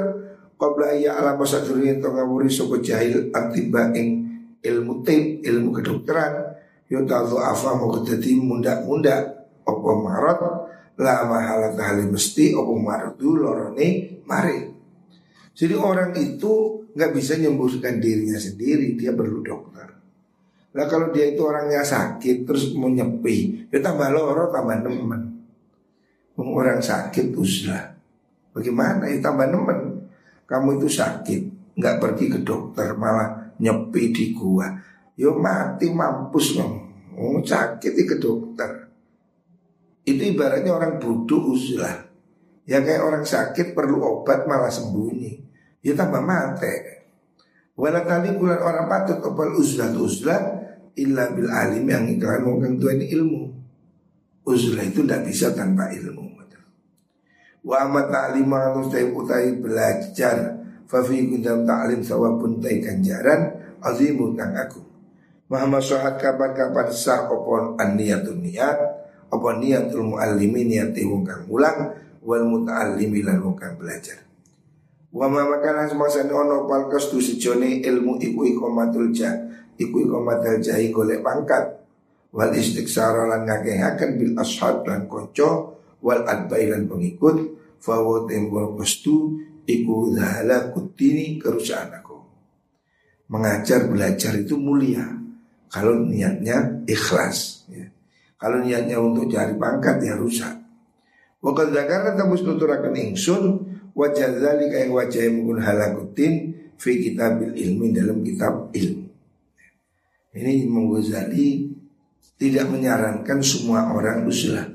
qabla 0.57 0.93
ya 0.97 1.17
ala 1.21 1.37
masa 1.37 1.61
dunia 1.61 1.97
to 2.01 2.09
ngawuri 2.09 2.49
sopo 2.49 2.81
jahil 2.81 3.29
antiba 3.33 3.93
ing 3.93 4.25
ilmu 4.61 5.05
tip 5.05 5.45
ilmu 5.45 5.69
kedokteran 5.73 6.57
yo 6.89 7.05
tahu 7.05 7.37
afa 7.37 7.77
mau 7.77 7.93
kedati 7.93 8.37
munda-munda 8.41 9.45
opo 9.69 10.01
marot 10.01 10.66
la 10.97 11.25
mahala 11.29 11.77
tahali 11.77 12.09
mesti 12.09 12.57
opo 12.57 12.73
marot 12.77 13.15
dulu 13.17 13.45
lorone 13.45 14.19
mari. 14.25 14.57
Jadi 15.57 15.73
orang 15.73 16.13
itu 16.17 16.85
nggak 16.93 17.11
bisa 17.13 17.37
nyembuhkan 17.37 18.01
dirinya 18.01 18.37
sendiri 18.37 18.97
dia 18.97 19.13
perlu 19.13 19.41
dokter. 19.41 19.89
Nah 20.77 20.85
kalau 20.85 21.09
dia 21.09 21.33
itu 21.33 21.41
orangnya 21.41 21.81
sakit 21.81 22.45
terus 22.45 22.73
mau 22.77 22.89
nyepi, 22.89 23.69
ya 23.73 23.81
tambah 23.81 24.09
loro 24.13 24.49
tambah 24.53 24.85
nemen. 24.85 25.21
Orang 26.37 26.85
sakit 26.85 27.33
uslah 27.33 27.97
Bagaimana? 28.53 29.09
Ya 29.09 29.21
tambah 29.21 29.49
nemen. 29.49 30.09
Kamu 30.49 30.81
itu 30.81 30.89
sakit 30.89 31.73
nggak 31.77 32.01
pergi 32.01 32.25
ke 32.33 32.39
dokter 32.41 32.97
malah 32.97 33.53
nyepi 33.61 34.09
di 34.09 34.33
gua. 34.33 34.65
Yo 35.17 35.37
mati 35.37 35.89
mampus 35.89 36.57
dong 36.57 36.87
Oh 37.17 37.41
sakit 37.41 37.93
ke 38.05 38.21
dokter 38.21 38.86
Itu 40.07 40.23
ibaratnya 40.23 40.71
orang 40.71 41.03
bodoh 41.03 41.51
uslah 41.51 42.07
Ya 42.63 42.79
kayak 42.83 43.03
orang 43.03 43.23
sakit 43.27 43.75
perlu 43.75 43.99
obat 44.03 44.47
malah 44.47 44.71
sembunyi. 44.71 45.39
Ya 45.83 45.95
tambah 45.95 46.23
mati 46.23 46.95
Walau 47.77 48.03
kali 48.07 48.33
bulan 48.39 48.59
orang 48.63 48.87
patut 48.87 49.19
opal 49.21 49.53
uzlah 49.59 49.91
uzlah 49.91 50.41
Illa 50.97 51.29
bil 51.29 51.51
alim 51.51 51.85
yang 51.85 52.09
iklan 52.09 52.41
mungkin 52.41 52.81
tuan 52.81 52.97
ilmu. 52.97 53.53
Uzlah 54.47 54.81
itu 54.87 55.05
tidak 55.05 55.29
bisa 55.29 55.53
tanpa 55.53 55.93
ilmu. 55.93 56.25
Wa 57.67 57.83
amat 57.83 58.07
ta'limah 58.07 58.79
ustai 58.79 59.11
utai 59.11 59.59
belajar. 59.59 60.57
Fafi 60.87 61.27
gundam 61.27 61.67
ta'lim 61.67 61.99
sawabun 61.99 62.63
tai 62.63 62.79
ganjaran 62.79 63.59
Azimu 63.83 64.33
aku 64.39 64.79
Muhammad 65.51 65.83
sohat 65.83 66.15
kapan-kapan 66.15 66.87
sah 66.91 67.27
opon 67.27 67.75
an 67.75 67.99
niyatun 67.99 68.39
niat 68.39 68.96
Opon 69.27 69.59
niatul 69.59 70.07
muallimi 70.07 70.63
niati 70.63 71.03
wong 71.03 71.23
kang 71.27 71.43
ulang 71.51 72.07
Wal 72.27 72.43
muta'allimi 72.43 73.23
lan 73.23 73.39
wong 73.39 73.55
kang 73.55 73.79
belajar. 73.79 74.19
Wa 75.15 75.31
ma 75.31 75.47
makana 75.47 75.87
semasan 75.87 76.27
ono 76.27 76.67
palkas 76.67 77.07
tu 77.07 77.23
sejone 77.23 77.79
ilmu 77.79 78.19
iku 78.19 78.43
ikomatul 78.43 79.15
jah 79.15 79.47
Iku 79.79 80.03
ikomatul 80.03 80.59
jahi 80.59 80.91
golek 80.91 81.23
pangkat. 81.23 81.79
Wal 82.35 82.51
istiqsara 82.51 83.31
lan 83.31 83.47
ngakehaken 83.47 84.09
bil 84.19 84.33
ashab 84.35 84.83
lan 84.83 85.07
konco 85.07 85.79
Wal 86.03 86.27
adbai 86.27 86.67
lan 86.67 86.91
pengikut 86.91 87.55
Fawo 87.79 88.27
tembol 88.27 88.75
kostu 88.75 89.39
Iku 89.63 90.11
zahala 90.11 90.71
kutini 90.75 91.39
kerusakan 91.39 92.03
aku. 92.03 92.19
Mengajar 93.31 93.87
belajar 93.87 94.35
itu 94.35 94.59
mulia 94.59 95.07
Kalau 95.71 96.03
niatnya 96.03 96.83
ikhlas 96.83 97.67
ya. 97.71 97.87
Kalau 98.37 98.61
niatnya 98.61 99.01
untuk 99.01 99.25
cari 99.33 99.57
pangkat 99.57 99.97
ya 100.05 100.13
rusak. 100.13 100.53
Wakil 101.41 101.73
zakarna 101.73 102.17
tembus 102.17 102.41
nuturakan 102.41 102.97
ingsun 102.97 103.43
Wajah 103.97 104.29
zalika 104.41 104.77
yang 104.77 104.93
wajah 104.93 105.25
mungkin 105.33 105.61
halakutin 105.61 106.33
Fi 106.77 107.01
kitabil 107.01 107.57
ilmi 107.57 107.89
dalam 107.93 108.21
kitab 108.21 108.69
ilmu. 108.69 109.09
Ini 110.37 110.69
Imam 110.69 110.93
Ghazali 110.93 111.73
tidak 112.37 112.69
menyarankan 112.69 113.41
semua 113.41 113.89
orang 113.89 114.29
uslah 114.29 114.69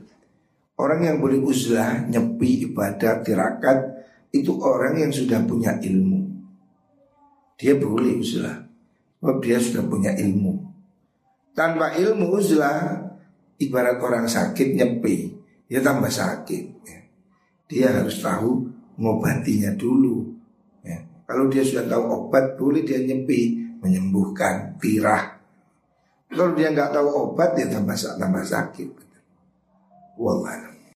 Orang 0.74 1.06
yang 1.06 1.22
boleh 1.22 1.38
uzlah, 1.38 2.02
nyepi, 2.10 2.66
ibadah, 2.66 3.22
tirakat 3.22 3.78
Itu 4.34 4.58
orang 4.58 4.98
yang 4.98 5.12
sudah 5.14 5.38
punya 5.46 5.78
ilmu. 5.78 6.26
Dia 7.62 7.78
boleh 7.78 8.18
uzlah. 8.18 8.66
Sebab 9.22 9.38
dia 9.38 9.62
sudah 9.62 9.86
punya 9.86 10.10
ilmu. 10.18 10.58
Tanpa 11.54 11.94
ilmu 11.94 12.34
uzlah 12.34 13.11
Ibarat 13.62 14.02
orang 14.02 14.26
sakit 14.26 14.74
nyepi 14.74 15.30
Dia 15.70 15.78
tambah 15.78 16.10
sakit 16.10 16.64
ya. 16.82 17.00
Dia 17.70 17.86
harus 17.94 18.18
tahu 18.18 18.66
ngobatinya 18.98 19.72
dulu 19.78 20.34
ya. 20.82 20.98
Kalau 21.24 21.46
dia 21.46 21.62
sudah 21.62 21.86
tahu 21.86 22.04
obat 22.08 22.58
Boleh 22.58 22.82
dia 22.82 22.98
nyepi 23.02 23.62
Menyembuhkan, 23.82 24.78
tirah 24.78 25.38
Kalau 26.30 26.54
dia 26.54 26.70
nggak 26.70 26.90
tahu 26.90 27.08
obat 27.30 27.54
Dia 27.54 27.70
tambah, 27.70 27.94
tambah 27.94 28.44
sakit 28.46 28.88
Wallah 30.18 30.71